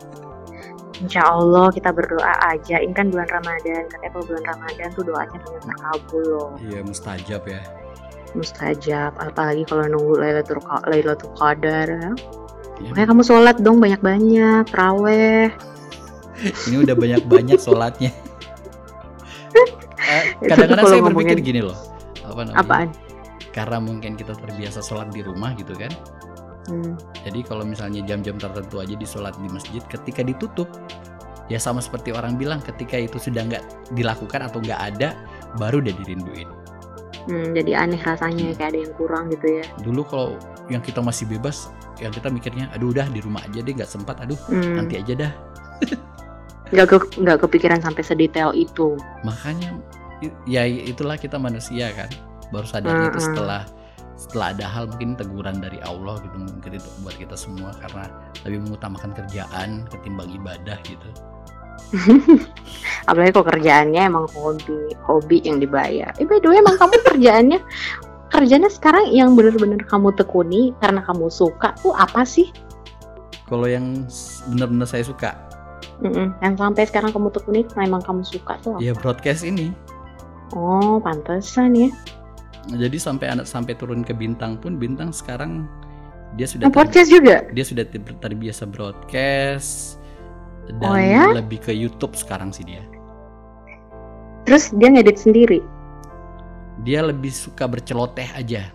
Insya 0.99 1.23
Allah 1.25 1.71
kita 1.71 1.91
berdoa 1.91 2.35
aja 2.45 2.77
ini 2.77 2.91
kan 2.91 3.09
bulan 3.09 3.29
Ramadan 3.29 3.87
katanya 3.87 4.11
kalau 4.11 4.25
bulan 4.27 4.45
Ramadan 4.47 4.89
tuh 4.93 5.05
doanya 5.05 5.39
banyak 5.39 5.63
terkabul 5.65 6.23
loh 6.27 6.49
iya 6.59 6.81
mustajab 6.81 7.43
ya 7.45 7.61
mustajab 8.33 9.13
apalagi 9.17 9.63
kalau 9.65 9.87
nunggu 9.87 10.15
Lailatul 10.17 10.61
Qa- 10.61 10.85
Lailatul 10.85 11.33
Qadar 11.33 11.87
ya. 11.87 12.11
Iya. 12.79 12.91
Makanya 12.93 13.09
kamu 13.09 13.23
sholat 13.25 13.57
dong 13.59 13.79
banyak-banyak, 13.79 14.71
teraweh. 14.71 15.51
ini 16.67 16.77
udah 16.79 16.95
banyak-banyak 16.95 17.59
sholatnya 17.59 18.15
Eh, 20.09 20.23
kadang-kadang 20.41 20.87
saya 20.87 21.03
berpikir 21.03 21.37
ngomongin- 21.37 21.43
gini 21.45 21.61
loh 21.61 21.79
apa 22.23 22.41
namanya 22.43 22.59
Apaan? 22.59 22.89
karena 23.51 23.79
mungkin 23.79 24.15
kita 24.15 24.33
terbiasa 24.33 24.79
sholat 24.79 25.11
di 25.11 25.21
rumah 25.21 25.53
gitu 25.53 25.75
kan 25.75 25.91
Hmm. 26.69 26.95
jadi 27.25 27.41
kalau 27.43 27.65
misalnya 27.65 28.05
jam-jam 28.05 28.37
tertentu 28.37 28.79
aja 28.79 28.95
disolat 28.95 29.33
di 29.35 29.49
masjid 29.49 29.81
ketika 29.85 30.21
ditutup 30.21 30.69
ya 31.47 31.57
sama 31.57 31.81
seperti 31.81 32.13
orang 32.13 32.37
bilang 32.37 32.61
ketika 32.61 32.95
itu 32.95 33.17
sudah 33.17 33.41
nggak 33.43 33.65
dilakukan 33.91 34.41
atau 34.43 34.61
nggak 34.61 34.81
ada 34.87 35.17
baru 35.57 35.81
udah 35.81 35.95
dirinduin 35.97 36.49
Hmm, 37.25 37.53
jadi 37.53 37.77
aneh 37.79 38.01
rasanya 38.01 38.53
kayak 38.55 38.73
ada 38.73 38.79
yang 38.81 38.95
kurang 38.95 39.29
gitu 39.29 39.61
ya. 39.61 39.65
dulu 39.79 40.01
kalau 40.03 40.29
yang 40.67 40.81
kita 40.81 40.97
masih 40.99 41.29
bebas 41.29 41.69
yang 41.97 42.09
kita 42.09 42.29
mikirnya 42.29 42.73
aduh 42.73 42.89
udah 42.89 43.05
di 43.07 43.21
rumah 43.21 43.45
aja 43.45 43.61
deh 43.61 43.69
nggak 43.71 43.85
sempat 43.87 44.17
aduh 44.19 44.39
Hmm. 44.47 44.81
nanti 44.81 44.97
aja 44.97 45.13
dah 45.19 45.33
Nggak 46.69 46.87
ke- 46.87 47.17
nggak 47.19 47.39
kepikiran 47.43 47.81
sampai 47.81 48.01
sedetail 48.03 48.53
itu. 48.53 48.97
makanya 49.25 49.77
ya 50.45 50.65
itulah 50.65 51.17
kita 51.17 51.37
manusia 51.37 51.93
kan 51.93 52.09
baru 52.49 52.65
sadarnya 52.65 53.09
itu 53.09 53.17
Mm-mm. 53.19 53.29
setelah 53.29 53.63
setelah 54.19 54.51
ada 54.51 54.67
hal 54.67 54.85
mungkin 54.91 55.15
teguran 55.15 55.63
dari 55.63 55.79
Allah 55.87 56.19
gitu 56.21 56.37
mungkin 56.37 56.75
itu 56.75 56.89
buat 57.07 57.15
kita 57.15 57.39
semua 57.39 57.71
karena 57.79 58.11
lebih 58.43 58.67
mengutamakan 58.67 59.15
kerjaan 59.15 59.87
ketimbang 59.95 60.29
ibadah 60.35 60.77
gitu 60.85 61.09
Apalagi 63.09 63.33
kalau 63.33 63.49
kerjaannya 63.49 64.03
emang 64.13 64.27
hobi, 64.37 64.93
hobi 65.09 65.41
yang 65.47 65.57
dibayar. 65.63 66.13
Eh 66.21 66.27
by 66.29 66.37
the 66.43 66.51
way, 66.53 66.61
emang 66.61 66.77
kamu 66.77 67.01
kerjaannya 67.07 67.63
kerjanya 68.29 68.69
sekarang 68.69 69.09
yang 69.09 69.33
bener-bener 69.33 69.81
kamu 69.89 70.13
tekuni 70.13 70.77
karena 70.85 71.01
kamu 71.01 71.33
suka 71.33 71.73
tuh 71.81 71.97
apa 71.97 72.29
sih? 72.29 72.53
kalau 73.49 73.65
yang 73.65 74.05
benar-benar 74.53 74.85
saya 74.85 75.01
suka 75.09 75.33
Mm-mm. 76.05 76.37
Yang 76.45 76.55
sampai 76.61 76.85
sekarang 76.85 77.11
kamu 77.17 77.33
tekuni 77.33 77.65
karena 77.65 77.97
emang 77.97 78.05
kamu 78.05 78.23
suka 78.23 78.61
tuh 78.61 78.77
apa? 78.77 78.85
ya 78.85 78.93
broadcast 78.93 79.43
ini 79.49 79.73
Oh, 80.53 80.97
pantesan 81.01 81.73
ya. 81.77 81.89
Jadi 82.71 82.97
sampai 82.97 83.33
anak 83.33 83.47
sampai 83.47 83.73
turun 83.75 84.05
ke 84.05 84.13
bintang 84.13 84.59
pun 84.59 84.77
bintang 84.77 85.09
sekarang 85.09 85.65
dia 86.37 86.45
sudah 86.45 86.69
ter- 86.69 86.77
podcast 86.77 87.09
juga. 87.09 87.47
dia 87.51 87.65
sudah 87.65 87.85
ter- 87.85 88.19
terbiasa 88.21 88.69
broadcast 88.69 89.97
dan 90.69 90.85
Oh, 90.85 91.01
ya? 91.01 91.33
lebih 91.33 91.59
ke 91.59 91.73
YouTube 91.73 92.13
sekarang 92.13 92.53
sih 92.53 92.63
dia 92.63 92.85
Terus 94.45 94.73
dia 94.73 94.89
ngedit 94.89 95.17
sendiri. 95.17 95.61
dia 96.85 97.01
lebih 97.01 97.29
suka 97.29 97.65
berceloteh 97.65 98.29
aja 98.33 98.69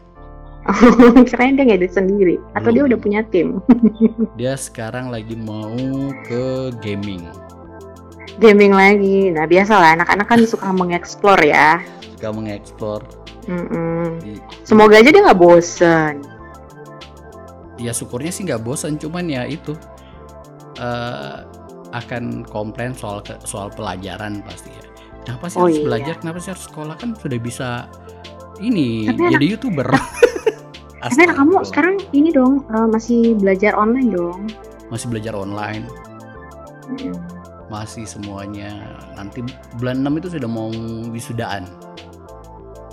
Kirain 1.28 1.60
dia 1.60 1.68
ngedit 1.68 1.92
sendiri. 1.92 2.40
Atau 2.56 2.72
dia 2.72 2.88
Belum. 2.88 2.96
udah 2.96 3.00
punya 3.00 3.22
tim. 3.28 3.60
dia 4.40 4.56
sekarang 4.56 5.12
lagi 5.12 5.36
mau 5.36 5.76
ke 6.24 6.72
gaming 6.80 7.28
Gaming 8.40 8.72
lagi. 8.72 9.30
Nah, 9.30 9.44
biasalah 9.44 9.94
anak-anak 9.94 10.26
kan 10.26 10.40
suka 10.48 10.72
mengeksplor 10.72 11.38
ya. 11.44 11.84
suka 12.16 12.32
mengeksplor 12.32 13.04
Mm-mm. 13.46 14.22
Semoga 14.62 14.96
aja 14.96 15.10
dia 15.10 15.22
nggak 15.22 15.38
bosen. 15.38 16.24
ya 17.76 17.92
syukurnya 17.92 18.30
sih 18.30 18.44
nggak 18.44 18.62
bosan 18.62 18.96
cuman 18.96 19.28
ya 19.28 19.44
itu 19.44 19.76
eh, 20.76 21.38
akan 21.92 22.46
komplain 22.46 22.94
soal 22.94 23.20
ke- 23.20 23.42
soal 23.42 23.68
pelajaran 23.70 24.40
pasti 24.42 24.72
ya 24.72 24.86
kenapa 25.22 25.46
sih 25.46 25.58
Oh, 25.58 25.66
harus 25.66 25.78
iya. 25.78 25.84
belajar 25.84 26.14
kenapa 26.16 26.38
sih 26.40 26.50
harus 26.50 26.64
sekolah 26.64 26.96
kan 26.96 27.12
sudah 27.14 27.36
bisa 27.36 27.90
ini 28.58 29.06
Tapi 29.06 29.20
anak- 29.20 29.34
jadi 29.36 29.46
youtuber 29.50 29.88
Tapi 31.02 31.20
anak 31.26 31.36
kamu 31.36 31.54
sekarang 31.66 31.96
ini 32.12 32.30
dong 32.30 32.64
eh, 32.66 32.88
masih 32.88 33.36
belajar 33.36 33.74
online 33.74 34.10
dong. 34.10 34.40
masih 34.88 35.08
belajar 35.10 35.34
online 35.34 35.84
Mm. 36.84 37.16
masih 37.68 38.04
semuanya 38.06 38.76
nanti 39.14 39.40
bulan 39.74 40.00
6 40.00 40.20
itu 40.20 40.28
sudah 40.32 40.48
mau 40.48 40.68
wisudaan 41.10 41.64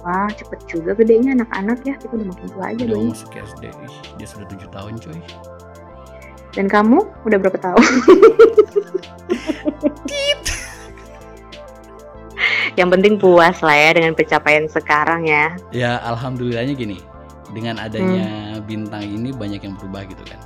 Wah, 0.01 0.29
cepet 0.33 0.61
juga 0.65 0.97
gedenya 0.97 1.37
anak-anak 1.37 1.85
ya. 1.85 1.95
Kita 1.97 2.17
udah 2.17 2.27
makin 2.33 2.47
tua 2.49 2.65
aja 2.73 2.83
udah 2.89 2.99
masuk 3.13 3.31
SD 3.37 3.65
Ih, 3.69 3.95
dia 4.17 4.27
sudah 4.27 4.47
tujuh 4.49 4.69
tahun 4.73 4.95
coy 4.97 5.19
Dan 6.51 6.67
kamu 6.67 6.99
udah 7.25 7.39
berapa 7.39 7.59
tahun? 7.61 7.85
Yang 12.79 12.89
penting 12.97 13.15
puas 13.21 13.61
lah 13.61 13.77
ya 13.77 13.91
dengan 13.93 14.17
pencapaian 14.17 14.65
sekarang 14.65 15.27
ya. 15.27 15.53
ya 15.69 16.01
alhamdulillahnya 16.07 16.73
gini 16.73 16.99
dengan 17.51 17.83
adanya 17.83 18.57
bintang 18.63 19.03
ini 19.03 19.35
banyak 19.35 19.59
yang 19.61 19.75
berubah 19.75 20.07
gitu 20.07 20.23
kan 20.25 20.39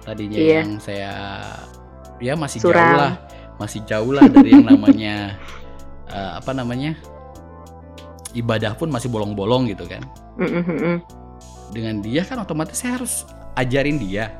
tadinya 0.00 0.40
Hmm. 0.40 0.48
Iya. 0.48 0.56
yang 0.64 0.70
saya 0.80 1.12
ya 2.18 2.32
masih 2.34 2.58
Suram. 2.64 2.80
jauh 2.80 2.96
lah 2.96 3.12
masih 3.60 3.80
jauh 3.84 4.12
lah 4.16 4.24
dari 4.26 4.56
yang 4.56 4.64
namanya 4.64 5.36
eh, 6.16 6.30
apa 6.40 6.50
namanya 6.56 6.96
ibadah 8.34 8.76
pun 8.76 8.88
masih 8.88 9.08
bolong-bolong 9.08 9.68
gitu 9.70 9.84
kan 9.88 10.02
Mm-mm-mm. 10.36 11.00
dengan 11.72 12.00
dia 12.00 12.24
kan 12.24 12.40
otomatis 12.40 12.80
saya 12.80 13.00
harus 13.00 13.24
ajarin 13.56 13.96
dia 14.00 14.32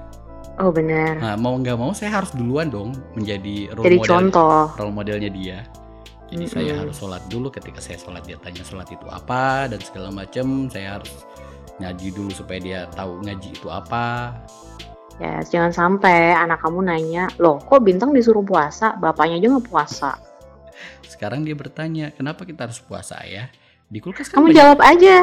Oh 0.59 0.75
benar. 0.75 1.23
nah 1.23 1.39
mau 1.39 1.55
nggak 1.55 1.79
mau 1.79 1.95
saya 1.95 2.19
harus 2.19 2.35
duluan 2.35 2.67
dong 2.67 2.91
menjadi 3.15 3.71
role 3.79 3.87
Jadi 3.87 3.97
model 4.03 4.11
contoh. 4.11 4.67
role 4.75 4.91
modelnya 4.91 5.31
dia. 5.31 5.63
Jadi 6.29 6.45
saya 6.51 6.75
Mm-mm. 6.75 6.81
harus 6.83 6.99
sholat 6.99 7.23
dulu 7.31 7.47
ketika 7.49 7.79
saya 7.79 7.95
sholat 7.95 8.27
dia 8.27 8.35
tanya 8.43 8.67
sholat 8.67 8.91
itu 8.91 9.07
apa 9.07 9.71
dan 9.71 9.79
segala 9.79 10.11
macam. 10.11 10.67
Saya 10.67 10.99
harus 10.99 11.15
ngaji 11.79 12.11
dulu 12.11 12.35
supaya 12.35 12.59
dia 12.59 12.79
tahu 12.91 13.23
ngaji 13.23 13.55
itu 13.55 13.71
apa. 13.71 14.35
Ya, 15.23 15.43
jangan 15.47 15.71
sampai 15.71 16.31
anak 16.35 16.59
kamu 16.63 16.91
nanya, 16.91 17.27
loh 17.39 17.59
kok 17.63 17.83
bintang 17.83 18.11
disuruh 18.11 18.43
puasa, 18.43 18.99
bapaknya 18.99 19.39
aja 19.39 19.47
nggak 19.55 19.67
puasa. 19.67 20.11
Sekarang 21.07 21.43
dia 21.43 21.55
bertanya 21.55 22.11
kenapa 22.15 22.43
kita 22.43 22.67
harus 22.67 22.79
puasa 22.83 23.19
ya? 23.27 23.47
Di 23.89 23.99
kulkas 23.99 24.29
kan 24.29 24.39
Kamu 24.39 24.47
banyak- 24.47 24.59
jawab 24.59 24.79
aja. 24.81 25.17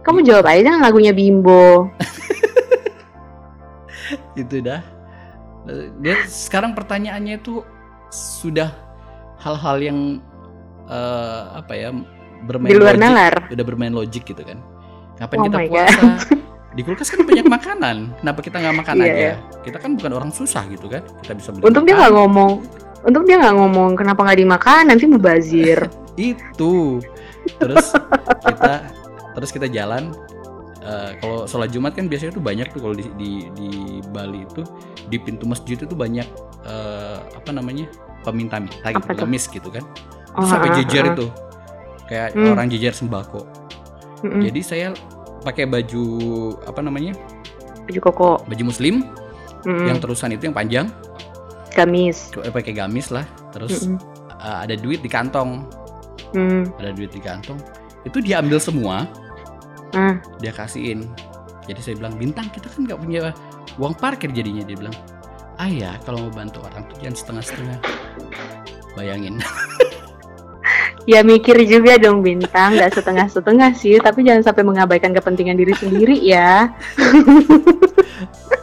Kamu 0.00 0.18
jawab 0.22 0.46
aja 0.46 0.70
lagunya 0.78 1.10
Bimbo. 1.10 1.90
itu 4.36 4.60
dah. 4.60 4.80
Dia 5.98 6.16
sekarang 6.28 6.76
pertanyaannya 6.76 7.40
itu 7.40 7.64
sudah 8.12 8.70
hal-hal 9.40 9.76
yang 9.80 9.98
eh, 10.86 11.42
apa 11.56 11.72
ya 11.72 11.88
bermain 12.44 12.68
Di 12.68 12.76
luar 12.76 12.94
logik. 12.94 13.02
nalar. 13.02 13.34
udah 13.48 13.64
bermain 13.64 13.90
logik 13.90 14.22
gitu 14.24 14.42
kan. 14.44 14.60
Ngapain 15.16 15.38
Oh 15.40 15.44
kita 15.48 15.58
puasa? 15.66 16.04
Di 16.74 16.82
kulkas 16.82 17.08
kan 17.08 17.22
banyak 17.24 17.46
makanan. 17.46 17.96
Kenapa 18.20 18.38
kita 18.42 18.56
nggak 18.58 18.76
makan 18.76 18.94
Iya, 18.98 19.06
aja? 19.06 19.16
iya. 19.16 19.34
Kita 19.64 19.76
kan 19.78 19.90
bukan 19.96 20.12
orang 20.12 20.30
susah 20.30 20.62
gitu 20.68 20.86
kan. 20.86 21.02
Kita 21.24 21.32
bisa 21.34 21.48
beli. 21.50 21.62
Untung 21.64 21.82
dia 21.82 21.94
makan. 21.94 22.02
nggak 22.02 22.14
ngomong. 22.14 22.52
Untung 23.04 23.24
dia 23.24 23.36
nggak 23.38 23.54
ngomong 23.56 23.90
kenapa 23.94 24.20
nggak 24.22 24.38
dimakan 24.38 24.82
nanti 24.84 25.04
mubazir. 25.06 25.78
Itu. 26.20 26.98
Terus 27.60 27.92
kita 28.44 28.72
terus 29.34 29.50
kita 29.52 29.66
jalan. 29.70 30.12
Eh, 30.84 31.16
kalau 31.16 31.48
sholat 31.48 31.72
Jumat 31.72 31.96
kan 31.96 32.12
biasanya 32.12 32.36
tuh 32.36 32.44
banyak 32.44 32.68
tuh 32.76 32.84
kalau 32.84 32.92
di, 32.92 33.08
di 33.16 33.48
di 33.56 33.68
Bali 34.12 34.44
itu 34.44 34.60
di 35.08 35.16
pintu 35.16 35.48
masjid 35.48 35.80
itu 35.80 35.96
banyak 35.96 36.28
eh, 36.68 37.18
apa 37.24 37.50
namanya 37.56 37.88
peminta-minta 38.20 38.92
gitu, 38.92 39.06
pengemis 39.08 39.48
gitu 39.48 39.72
kan. 39.72 39.84
Oh, 40.36 40.44
sampai 40.44 40.72
ah, 40.72 40.76
jejer 40.84 41.04
ah. 41.08 41.12
itu 41.16 41.26
kayak 42.04 42.28
Hmm. 42.36 42.52
orang 42.52 42.68
jejer 42.68 42.92
sembako. 42.92 43.48
Jadi 44.24 44.60
saya 44.64 44.88
pakai 45.44 45.68
baju 45.68 46.04
apa 46.64 46.80
namanya 46.80 47.12
Baju 47.84 48.00
koko, 48.00 48.30
baju 48.48 48.64
muslim 48.64 49.04
yang 49.64 50.00
terusan 50.00 50.32
itu 50.32 50.48
yang 50.48 50.56
panjang 50.56 50.86
gamis. 51.72 52.32
pakai 52.32 52.72
gamis 52.72 53.08
lah 53.12 53.24
terus 53.52 53.88
eh, 54.40 54.58
ada 54.64 54.76
duit 54.76 55.00
di 55.00 55.10
kantong 55.10 55.64
Mm. 56.34 56.62
ada 56.82 56.90
duit 56.92 57.10
di 57.14 57.22
kantong 57.22 57.58
itu 58.04 58.18
dia 58.20 58.42
ambil 58.42 58.58
semua 58.58 59.06
Ah. 59.94 60.18
dia 60.42 60.50
kasihin 60.50 61.06
jadi 61.70 61.80
saya 61.80 61.94
bilang 61.96 62.18
bintang 62.18 62.50
kita 62.50 62.66
kan 62.66 62.82
nggak 62.84 62.98
punya 62.98 63.30
uang 63.78 63.94
parkir 63.94 64.28
jadinya 64.34 64.66
dia 64.66 64.74
bilang 64.74 64.96
ah 65.62 65.70
ya 65.70 65.94
kalau 66.02 66.26
mau 66.26 66.34
bantu 66.34 66.58
orang 66.66 66.82
tuh 66.90 66.98
jangan 66.98 67.16
setengah-setengah 67.16 67.78
bayangin 68.98 69.38
Ya 71.04 71.20
mikir 71.20 71.52
juga 71.68 72.00
dong 72.00 72.24
bintang, 72.24 72.80
nggak 72.80 72.96
setengah-setengah 72.96 73.76
sih, 73.76 74.00
tapi 74.00 74.24
jangan 74.24 74.40
sampai 74.40 74.64
mengabaikan 74.64 75.12
kepentingan 75.12 75.60
diri 75.60 75.76
sendiri 75.76 76.16
ya. 76.16 76.72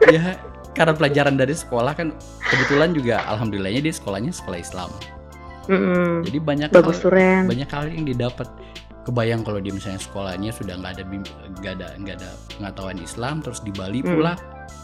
ya 0.10 0.42
karena 0.74 0.98
pelajaran 0.98 1.38
dari 1.38 1.54
sekolah 1.54 1.94
kan 1.94 2.10
kebetulan 2.42 2.98
juga 2.98 3.22
alhamdulillahnya 3.30 3.86
dia 3.86 3.94
sekolahnya 3.94 4.34
sekolah 4.34 4.58
Islam 4.58 4.90
Mm-mm. 5.70 6.26
jadi 6.26 6.38
banyak 6.42 6.70
Bagus 6.74 6.98
hal, 6.98 7.04
tuh 7.06 7.12
Ren. 7.14 7.44
banyak 7.46 7.70
hal 7.70 7.86
yang 7.92 8.06
didapat 8.08 8.48
kebayang 9.02 9.42
kalau 9.42 9.58
dia 9.58 9.74
misalnya 9.74 9.98
sekolahnya 9.98 10.54
sudah 10.54 10.78
nggak 10.78 10.94
ada 10.98 11.04
nggak 11.58 11.74
ada 11.78 11.88
nggak 11.98 12.16
ada 12.22 12.30
pengetahuan 12.58 12.98
Islam 13.02 13.42
terus 13.42 13.62
di 13.62 13.74
Bali 13.74 14.02
Hmm. 14.06 14.14
pula 14.18 14.34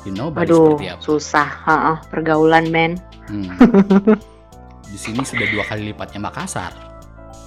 you 0.05 0.13
know 0.13 0.29
Bali 0.33 0.49
Aduh, 0.49 0.77
seperti 0.77 0.87
apa 0.89 1.01
susah. 1.01 1.49
Ha-ha, 1.65 1.93
pergaulan 2.09 2.69
men. 2.73 2.97
Hmm. 3.29 3.49
di 4.93 4.97
sini 4.97 5.21
sudah 5.21 5.45
dua 5.51 5.63
kali 5.67 5.93
lipatnya 5.93 6.21
Makassar 6.23 6.73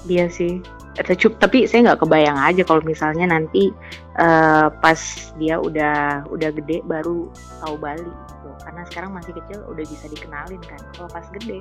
Iya 0.09 0.33
sih. 0.33 0.65
Tapi, 0.97 1.69
saya 1.69 1.93
nggak 1.93 2.01
kebayang 2.09 2.41
aja 2.41 2.65
kalau 2.65 2.81
misalnya 2.81 3.29
nanti 3.29 3.69
eh, 4.17 4.67
pas 4.81 4.97
dia 5.37 5.61
udah 5.61 6.25
udah 6.33 6.51
gede 6.57 6.81
baru 6.89 7.29
tahu 7.61 7.77
Bali 7.77 8.09
gitu. 8.09 8.49
Karena 8.65 8.83
sekarang 8.89 9.13
masih 9.13 9.37
kecil 9.37 9.61
udah 9.69 9.85
bisa 9.85 10.09
dikenalin 10.09 10.61
kan. 10.65 10.81
Kalau 10.97 11.09
pas 11.13 11.29
gede 11.37 11.61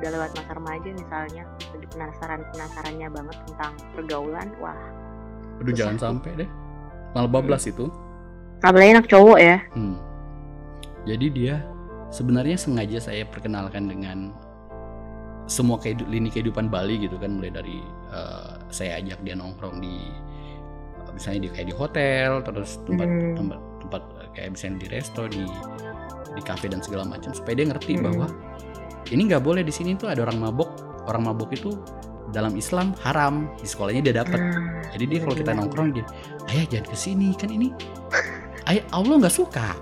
udah 0.00 0.10
lewat 0.10 0.30
masa 0.32 0.52
remaja 0.52 0.88
misalnya 0.90 1.42
lagi 1.70 1.86
penasaran 1.86 2.40
penasarannya 2.50 3.08
banget 3.08 3.36
tentang 3.46 3.72
pergaulan 3.92 4.48
wah 4.56 4.80
Aduh 5.60 5.72
jangan 5.72 6.00
sampai 6.00 6.32
deh. 6.36 6.50
Malah 7.12 7.28
bablas 7.28 7.64
itu. 7.64 7.92
apalagi 8.60 8.92
anak 8.92 9.06
cowok 9.06 9.38
ya 9.38 9.56
Hmm. 9.72 9.96
Jadi 11.02 11.26
dia 11.30 11.60
sebenarnya 12.08 12.56
sengaja 12.56 12.98
saya 12.98 13.24
perkenalkan 13.24 13.86
dengan 13.86 14.32
semua 15.44 15.76
kehidu- 15.76 16.06
lini 16.06 16.28
kehidupan 16.28 16.68
Bali 16.68 17.00
gitu 17.00 17.16
kan 17.16 17.34
mulai 17.34 17.50
dari 17.50 17.80
eh, 18.10 18.52
saya 18.68 18.98
ajak 18.98 19.20
dia 19.20 19.34
nongkrong 19.34 19.80
di 19.80 19.96
misalnya 21.10 21.40
di 21.42 21.50
kayak 21.50 21.68
di 21.68 21.74
hotel 21.74 22.30
terus 22.40 22.78
tempat 22.84 23.08
Hmm. 23.08 23.34
tempat 23.34 23.58
tempat 23.80 24.02
eh, 24.16 24.28
kayak 24.32 24.48
misalnya 24.54 24.76
di 24.78 24.86
resto 24.88 25.22
di 25.26 25.42
di 26.30 26.42
kafe 26.42 26.68
dan 26.68 26.78
segala 26.78 27.02
macam 27.02 27.32
supaya 27.32 27.58
dia 27.58 27.66
ngerti 27.66 27.92
Hmm. 27.96 28.04
bahwa 28.06 28.26
ini 29.08 29.26
nggak 29.26 29.40
boleh 29.40 29.64
di 29.64 29.72
sini 29.72 29.96
tuh 29.96 30.12
ada 30.12 30.20
orang 30.22 30.38
mabok. 30.38 30.68
Orang 31.08 31.24
mabok 31.24 31.50
itu 31.50 31.72
dalam 32.30 32.52
Islam 32.54 32.92
haram. 33.00 33.48
Di 33.58 33.66
sekolahnya 33.66 34.04
dia 34.04 34.14
dapat 34.20 34.38
Hmm, 34.38 34.84
jadi 34.92 35.04
dia 35.08 35.18
kalau 35.24 35.34
kita 35.34 35.50
benar. 35.50 35.60
nongkrong 35.66 35.88
dia 35.96 36.04
ayah 36.52 36.64
jangan 36.68 36.86
ke 36.86 36.96
sini 36.96 37.28
kan 37.34 37.48
ini 37.48 37.72
ayah 38.70 38.84
Allah 38.92 39.14
nggak 39.18 39.34
suka. 39.34 39.72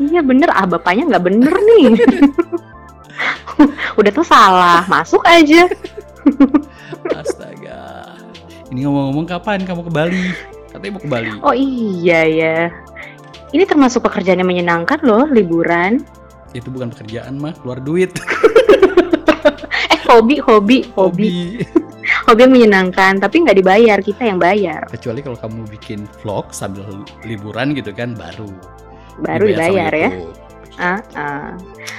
Iya 0.00 0.20
bener. 0.24 0.48
Ah 0.50 0.64
bapaknya 0.64 1.14
nggak 1.14 1.24
bener 1.24 1.52
nih. 1.52 1.84
Udah 3.98 4.10
tuh 4.10 4.24
salah. 4.24 4.82
Masuk 4.88 5.20
aja. 5.22 5.68
Astaga. 7.20 8.08
Ini 8.72 8.88
ngomong-ngomong 8.88 9.28
kapan 9.28 9.60
kamu 9.62 9.84
ke 9.86 9.92
Bali? 9.92 10.24
Katanya 10.72 10.92
mau 10.96 11.02
ke 11.04 11.10
Bali. 11.12 11.30
oh 11.44 11.52
iya 11.52 12.24
ya 12.24 12.56
ini 13.52 13.64
termasuk 13.68 14.04
pekerjaan 14.04 14.40
yang 14.40 14.50
menyenangkan 14.50 14.98
loh 15.04 15.28
liburan 15.28 16.00
Itu 16.52 16.68
bukan 16.68 16.92
pekerjaan 16.92 17.40
mah, 17.40 17.56
keluar 17.64 17.80
duit. 17.80 18.12
eh 19.92 20.00
hobi 20.08 20.36
hobi 20.40 20.84
hobi 20.92 21.64
hobi 22.28 22.40
yang 22.44 22.52
menyenangkan 22.52 23.16
tapi 23.20 23.40
nggak 23.40 23.56
dibayar 23.56 23.98
kita 24.04 24.28
yang 24.28 24.36
bayar 24.36 24.84
Kecuali 24.92 25.24
kalau 25.24 25.38
kamu 25.40 25.64
bikin 25.72 26.04
vlog 26.20 26.52
sambil 26.52 26.84
liburan 27.24 27.72
gitu 27.72 27.92
kan 27.96 28.12
baru. 28.12 28.52
baru 29.20 29.44
dibayar 29.48 29.92
dibayar 29.92 29.92
ya. 29.96 30.10
Ah, 30.80 31.00
ah. 31.12 31.52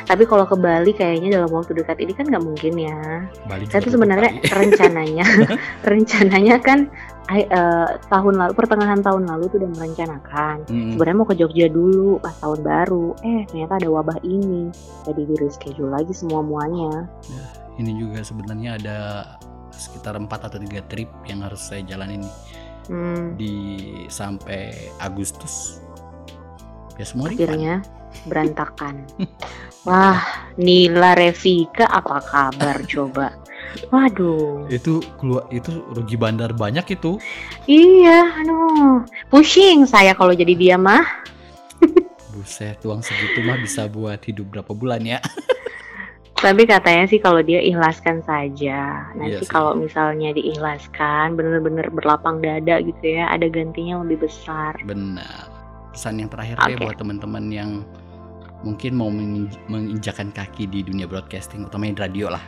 Tapi 0.09 0.25
kalau 0.25 0.49
ke 0.49 0.57
Bali 0.57 0.97
kayaknya 0.97 1.37
dalam 1.37 1.53
waktu 1.53 1.77
dekat 1.77 2.01
ini 2.01 2.17
kan 2.17 2.25
nggak 2.25 2.41
mungkin 2.41 2.73
ya. 2.73 2.97
Bali 3.45 3.69
Saya 3.69 3.85
tuh 3.85 3.93
sebenarnya 3.93 4.33
rencananya, 4.49 5.25
rencananya 5.93 6.57
kan 6.57 6.89
eh, 7.31 7.87
tahun 8.11 8.35
lalu, 8.35 8.51
pertengahan 8.51 8.99
tahun 8.99 9.23
lalu 9.29 9.47
tuh 9.47 9.57
udah 9.63 9.71
merencanakan. 9.79 10.55
Mm, 10.67 10.91
Sebenarnya 10.97 11.17
mau 11.17 11.27
ke 11.29 11.35
Jogja 11.39 11.67
dulu 11.71 12.19
pas 12.19 12.35
tahun 12.43 12.59
baru. 12.63 13.15
Eh 13.23 13.47
ternyata 13.47 13.79
ada 13.79 13.87
wabah 13.87 14.19
ini. 14.27 14.67
Jadi 15.07 15.21
di 15.23 15.35
reschedule 15.39 15.91
lagi 15.91 16.11
semua 16.11 16.43
muanya. 16.43 17.07
Ini 17.79 17.91
juga 17.95 18.21
sebenarnya 18.21 18.77
ada 18.77 18.97
sekitar 19.73 20.19
4 20.19 20.29
atau 20.29 20.59
3 20.61 20.83
trip 20.91 21.09
yang 21.25 21.41
harus 21.41 21.63
saya 21.63 21.81
jalanin 21.87 22.21
Hmm, 22.91 23.39
di 23.39 23.55
sampai 24.11 24.91
Agustus. 24.99 25.79
Ya 26.99 27.07
semua 27.07 27.31
akhirnya 27.31 27.79
berantakan. 28.27 29.07
Wah, 29.87 30.19
Nila 30.59 31.15
Revika 31.15 31.87
apa 31.87 32.19
kabar 32.23 32.83
coba? 32.83 33.35
Waduh. 33.89 34.67
itu 34.69 35.03
keluar 35.17 35.45
itu 35.49 35.83
rugi 35.93 36.15
bandar 36.17 36.53
banyak 36.53 36.85
itu. 36.93 37.17
Iya, 37.65 38.29
aduh. 38.43 39.05
Pusing 39.29 39.85
saya 39.85 40.13
kalau 40.13 40.33
jadi 40.33 40.53
dia 40.53 40.75
mah. 40.77 41.03
Buset, 42.33 42.81
uang 42.81 43.05
segitu 43.05 43.45
mah 43.45 43.61
bisa 43.61 43.85
buat 43.85 44.17
hidup 44.25 44.49
berapa 44.49 44.73
bulan 44.73 45.05
ya? 45.05 45.21
Tapi 46.43 46.67
katanya 46.67 47.07
sih 47.07 47.23
kalau 47.23 47.39
dia 47.39 47.63
ikhlaskan 47.63 48.19
saja. 48.27 49.07
Nanti 49.15 49.47
Iya 49.47 49.47
kalau 49.47 49.79
misalnya 49.79 50.35
diikhlaskan, 50.35 51.39
bener-bener 51.39 51.87
berlapang 51.87 52.43
dada 52.43 52.83
gitu 52.83 52.99
ya, 53.15 53.31
ada 53.31 53.47
gantinya 53.47 54.03
lebih 54.03 54.27
besar. 54.27 54.75
Benar. 54.83 55.47
Pesan 55.95 56.19
yang 56.19 56.27
terakhir 56.27 56.59
deh 56.67 56.75
Oke. 56.75 56.83
buat 56.83 56.97
teman-teman 56.99 57.47
yang 57.47 57.71
mungkin 58.65 58.91
mau 58.91 59.07
menginj- 59.07 59.55
menginjakan 59.71 60.35
kaki 60.35 60.67
di 60.67 60.83
dunia 60.83 61.07
broadcasting, 61.07 61.63
utamanya 61.63 62.01
di 62.01 62.01
radio 62.11 62.27
lah. 62.33 62.43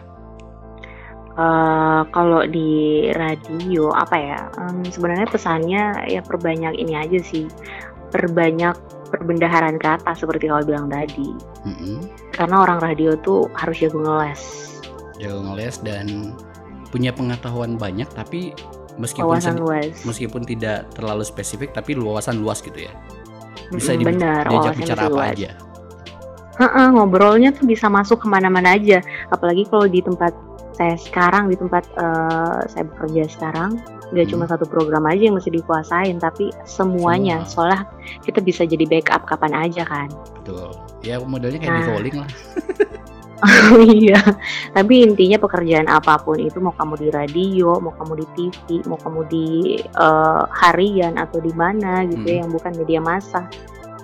Eh 1.36 2.02
kalau 2.16 2.48
di 2.48 3.06
radio 3.12 3.92
apa 3.92 4.16
ya? 4.16 4.40
em, 4.56 4.88
sebenarnya 4.88 5.28
pesannya 5.28 5.84
ya 6.08 6.24
perbanyak 6.24 6.80
ini 6.80 6.96
aja 6.96 7.20
sih, 7.20 7.52
perbanyak 8.10 8.72
perbendaharaan 9.12 9.76
kata 9.76 10.16
seperti 10.16 10.48
kalau 10.48 10.64
bilang 10.64 10.88
tadi. 10.88 11.36
Mm-mm. 11.68 12.08
Karena 12.32 12.64
orang 12.64 12.80
radio 12.80 13.20
tuh 13.20 13.52
harus 13.52 13.76
jago 13.80 14.00
ngeles, 14.00 14.42
Jago 15.20 15.44
ngeles 15.44 15.84
dan 15.84 16.32
punya 16.88 17.12
pengetahuan 17.12 17.76
banyak, 17.76 18.08
tapi 18.16 18.56
meskipun 18.96 19.36
luas. 19.60 19.92
meskipun 20.08 20.48
tidak 20.48 20.88
terlalu 20.96 21.28
spesifik, 21.28 21.76
tapi 21.76 22.00
wawasan 22.00 22.40
luas 22.40 22.64
gitu 22.64 22.88
ya. 22.88 22.96
Bisa 23.76 23.92
Mm-mm, 23.92 24.00
di- 24.00 24.08
benar, 24.08 24.44
diajak 24.48 24.74
bicara 24.80 25.04
apa 25.04 25.12
luas. 25.12 25.36
aja. 25.36 25.52
Heeh, 26.56 26.88
ngobrolnya 26.96 27.52
tuh 27.52 27.68
bisa 27.68 27.92
masuk 27.92 28.24
ke 28.24 28.28
mana-mana 28.32 28.80
aja 28.80 29.04
apalagi 29.28 29.68
kalau 29.68 29.92
di 29.92 30.00
tempat 30.00 30.32
saya 30.76 30.96
sekarang 31.00 31.48
di 31.48 31.56
tempat 31.56 31.84
eh, 31.96 32.60
saya 32.68 32.84
bekerja 32.86 33.24
sekarang 33.32 33.80
nggak 34.06 34.26
Hmm. 34.28 34.34
cuma 34.38 34.46
satu 34.46 34.70
program 34.70 35.08
aja 35.08 35.28
yang 35.28 35.36
mesti 35.36 35.50
dikuasain 35.50 36.20
tapi 36.20 36.54
semuanya 36.64 37.42
Semua. 37.42 37.50
soalnya 37.50 37.80
kita 38.22 38.38
bisa 38.40 38.62
jadi 38.62 38.86
backup 38.86 39.26
kapan 39.26 39.56
aja 39.58 39.82
kan 39.82 40.08
Betul. 40.44 40.70
Ya 41.02 41.18
modelnya 41.18 41.58
kayak 41.58 41.74
di 41.74 41.82
Nah. 41.82 41.90
rolling 41.90 42.16
lah. 42.18 42.30
iya 43.92 44.18
tapi 44.72 45.04
intinya 45.04 45.36
pekerjaan 45.38 45.86
apa 45.86 46.18
pun 46.18 46.40
itu 46.40 46.58
mau 46.58 46.72
kamu 46.72 46.98
di 46.98 47.08
radio 47.12 47.78
mau 47.78 47.92
kamu 47.94 48.24
di 48.24 48.26
TV 48.34 48.66
mau 48.88 48.98
kamu 48.98 49.22
di 49.28 49.50
eh, 49.82 50.44
harian 50.56 51.20
atau 51.20 51.44
di 51.44 51.52
mana 51.54 52.06
gitu 52.08 52.26
ya 52.26 52.36
Hmm. 52.36 52.42
yang 52.48 52.52
bukan 52.54 52.72
media 52.78 53.02
massa 53.04 53.42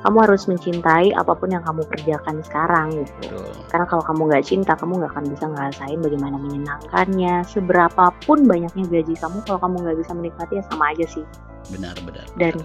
kamu 0.02 0.18
harus 0.26 0.49
mencintai 0.49 1.14
apa 1.14 1.34
pun 1.38 1.54
yang 1.54 1.62
kamu 1.62 1.86
kerjakan 1.93 2.41
sekarang 2.41 2.93
gitu 2.97 3.14
Betul. 3.22 3.49
Karena 3.70 3.86
kalau 3.88 4.04
kamu 4.04 4.22
nggak 4.34 4.45
cinta, 4.45 4.74
kamu 4.76 4.99
nggak 4.99 5.12
akan 5.16 5.26
bisa 5.30 5.45
ngerasain 5.47 5.99
bagaimana 6.02 6.36
menyenangkannya. 6.41 7.36
Seberapapun 7.47 8.49
banyaknya 8.49 8.84
gaji 8.89 9.16
kamu, 9.16 9.38
kalau 9.47 9.60
kamu 9.62 9.76
nggak 9.88 9.97
bisa 10.02 10.12
menikmati 10.12 10.54
ya 10.60 10.64
sama 10.68 10.91
aja 10.91 11.06
sih. 11.08 11.26
Benar, 11.72 11.95
benar. 12.04 12.26
Dan 12.36 12.56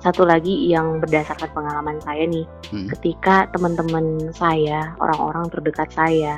satu 0.00 0.24
lagi 0.24 0.68
yang 0.68 1.00
berdasarkan 1.00 1.50
pengalaman 1.52 1.98
saya 2.04 2.24
nih, 2.28 2.44
Hmm. 2.72 2.88
ketika 2.96 3.48
teman-teman 3.52 4.32
saya, 4.32 4.92
orang-orang 5.00 5.48
terdekat 5.52 5.88
saya, 5.92 6.36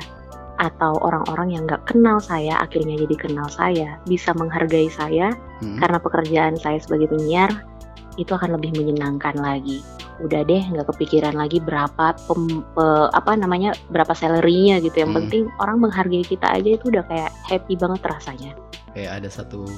atau 0.57 0.97
orang-orang 1.05 1.53
yang 1.53 1.63
nggak 1.69 1.85
kenal 1.85 2.17
saya, 2.17 2.57
akhirnya 2.57 2.97
jadi 3.05 3.15
kenal 3.29 3.45
saya, 3.47 4.01
bisa 4.09 4.33
menghargai 4.33 4.89
saya 4.89 5.31
Hmm. 5.61 5.77
karena 5.77 6.01
pekerjaan 6.01 6.55
saya 6.57 6.81
sebagai 6.81 7.13
penyiar, 7.13 7.51
itu 8.17 8.33
akan 8.33 8.57
lebih 8.57 8.73
menyenangkan 8.75 9.37
lagi. 9.37 9.81
Udah 10.17 10.41
deh, 10.41 10.61
nggak 10.65 10.89
kepikiran 10.89 11.37
lagi 11.37 11.61
berapa 11.61 12.17
pem- 12.25 12.65
pe- 12.73 13.09
apa 13.13 13.37
namanya 13.37 13.77
berapa 13.89 14.11
salary-nya 14.11 14.81
gitu. 14.81 15.05
Yang 15.05 15.11
Hmm. 15.13 15.19
penting 15.23 15.43
orang 15.61 15.77
menghargai 15.77 16.25
kita 16.25 16.49
aja 16.49 16.69
itu 16.73 16.89
udah 16.89 17.05
kayak 17.05 17.31
happy 17.45 17.77
banget 17.77 18.01
rasanya. 18.01 18.51
Kayak 18.97 19.11
ada 19.21 19.29
satu 19.29 19.69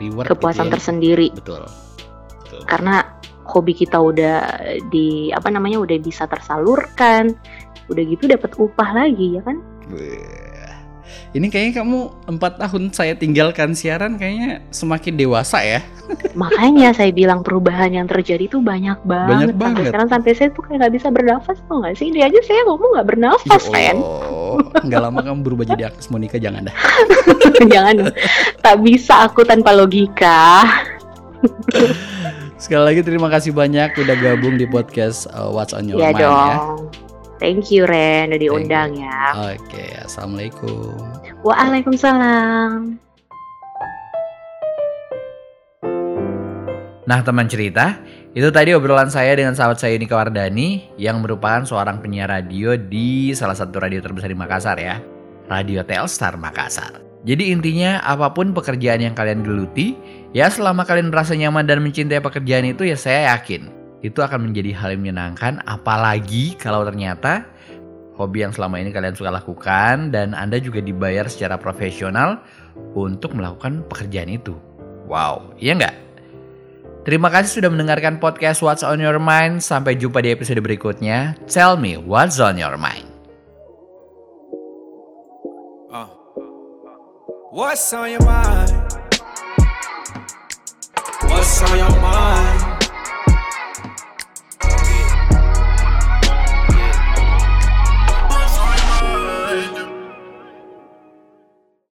reward 0.00 0.24
Kepuasan 0.26 0.66
gitu 0.66 0.70
ya. 0.70 0.74
tersendiri 0.74 1.28
Betul. 1.36 1.62
Betul. 2.40 2.64
karena 2.64 3.04
hobi 3.44 3.76
kita 3.76 4.00
udah 4.00 4.40
di 4.88 5.28
apa 5.32 5.52
namanya 5.52 5.84
udah 5.84 6.00
bisa 6.00 6.24
tersalurkan. 6.24 7.36
Udah 7.88 8.04
gitu 8.04 8.28
dapat 8.28 8.52
upah 8.56 8.92
lagi 8.92 9.36
ya 9.36 9.44
kan? 9.44 9.60
Ini 11.36 11.46
kayaknya 11.52 11.84
kamu 11.84 11.98
empat 12.28 12.52
tahun 12.60 12.82
saya 12.92 13.12
tinggalkan 13.14 13.76
siaran 13.76 14.16
kayaknya 14.16 14.64
semakin 14.72 15.14
dewasa 15.16 15.60
ya. 15.60 15.80
Makanya 16.32 16.96
saya 16.96 17.12
bilang 17.12 17.44
perubahan 17.44 17.92
yang 17.92 18.08
terjadi 18.08 18.48
tuh 18.48 18.64
banyak 18.64 18.96
banget. 19.04 19.28
Banyak 19.28 19.48
sampai 19.52 19.60
banget. 19.60 19.84
sekarang 19.92 20.08
sampai 20.08 20.32
saya 20.32 20.48
tuh 20.56 20.62
kayak 20.64 20.76
nggak 20.80 20.94
bisa 20.96 21.08
bernafas 21.12 21.58
tuh 21.68 21.76
nggak 21.84 21.94
sih? 22.00 22.08
Dia 22.12 22.24
aja 22.32 22.40
saya 22.44 22.60
ngomong 22.64 22.90
nggak 22.96 23.08
bernafas. 23.08 23.62
Allah, 23.68 23.92
nggak 24.84 25.00
lama 25.00 25.20
kamu 25.20 25.40
berubah 25.44 25.64
jadi 25.68 25.92
Agnes 25.92 26.08
Monica 26.08 26.36
jangan 26.40 26.68
dah. 26.68 26.76
Jangan 27.72 28.14
tak 28.62 28.76
bisa 28.86 29.26
aku 29.26 29.42
tanpa 29.42 29.74
logika. 29.74 30.64
Sekali 32.58 32.82
lagi 32.82 33.00
terima 33.06 33.30
kasih 33.30 33.54
banyak 33.54 33.94
udah 33.94 34.16
gabung 34.18 34.58
di 34.58 34.66
podcast 34.66 35.30
uh, 35.30 35.46
What's 35.50 35.70
on 35.70 35.86
Your 35.86 36.02
Ya 36.02 36.10
Mind 36.10 36.22
ya. 36.22 36.97
Thank 37.38 37.70
you 37.70 37.86
Ren 37.86 38.34
udah 38.34 38.40
diundang 38.42 38.98
ya. 38.98 39.54
Oke, 39.54 39.94
assalamualaikum. 40.02 40.90
Waalaikumsalam. 41.46 42.98
Nah 47.08 47.20
teman 47.24 47.46
cerita, 47.46 47.96
itu 48.34 48.50
tadi 48.50 48.74
obrolan 48.74 49.08
saya 49.08 49.38
dengan 49.38 49.54
sahabat 49.54 49.78
saya 49.78 49.96
Nika 49.96 50.18
Wardani 50.18 50.92
yang 50.98 51.22
merupakan 51.22 51.62
seorang 51.62 52.02
penyiar 52.02 52.28
radio 52.28 52.74
di 52.74 53.32
salah 53.32 53.56
satu 53.56 53.80
radio 53.80 54.02
terbesar 54.02 54.28
di 54.28 54.36
Makassar 54.36 54.76
ya. 54.76 54.98
Radio 55.46 55.80
Telstar 55.86 56.36
Makassar. 56.36 57.00
Jadi 57.22 57.54
intinya 57.54 58.02
apa 58.02 58.34
pun 58.34 58.50
pekerjaan 58.50 59.00
yang 59.00 59.14
kalian 59.14 59.46
geluti, 59.46 59.94
ya 60.34 60.50
selama 60.50 60.82
kalian 60.84 61.08
merasa 61.14 61.38
nyaman 61.38 61.64
dan 61.64 61.80
mencintai 61.86 62.20
pekerjaan 62.20 62.66
itu 62.66 62.82
ya 62.84 62.98
saya 62.98 63.32
yakin 63.32 63.77
itu 64.02 64.22
akan 64.22 64.50
menjadi 64.50 64.70
hal 64.78 64.94
yang 64.94 65.02
menyenangkan 65.08 65.58
apalagi 65.66 66.54
kalau 66.54 66.86
ternyata 66.86 67.46
hobi 68.18 68.42
yang 68.42 68.50
selama 68.50 68.82
ini 68.82 68.90
kalian 68.90 69.14
suka 69.14 69.30
lakukan 69.30 70.10
dan 70.10 70.34
Anda 70.34 70.58
juga 70.58 70.82
dibayar 70.82 71.30
secara 71.30 71.54
profesional 71.54 72.42
untuk 72.98 73.38
melakukan 73.38 73.86
pekerjaan 73.86 74.34
itu. 74.34 74.58
Wow, 75.06 75.54
iya 75.56 75.78
nggak? 75.78 75.96
Terima 77.06 77.32
kasih 77.32 77.62
sudah 77.62 77.70
mendengarkan 77.72 78.20
podcast 78.20 78.60
What's 78.60 78.84
on 78.84 79.00
Your 79.00 79.16
Mind. 79.16 79.64
Sampai 79.64 79.96
jumpa 79.96 80.20
di 80.20 80.34
episode 80.34 80.60
berikutnya. 80.60 81.40
Tell 81.48 81.80
me 81.80 81.96
what's 81.96 82.36
on 82.36 82.60
your 82.60 82.76
mind. 82.76 83.08
Uh. 85.88 86.10
What's 87.48 87.88
on 87.96 88.12
your 88.12 88.20
mind? 88.28 88.76
What's 91.24 91.64
on 91.64 91.74
your 91.80 91.94
mind? 92.02 92.57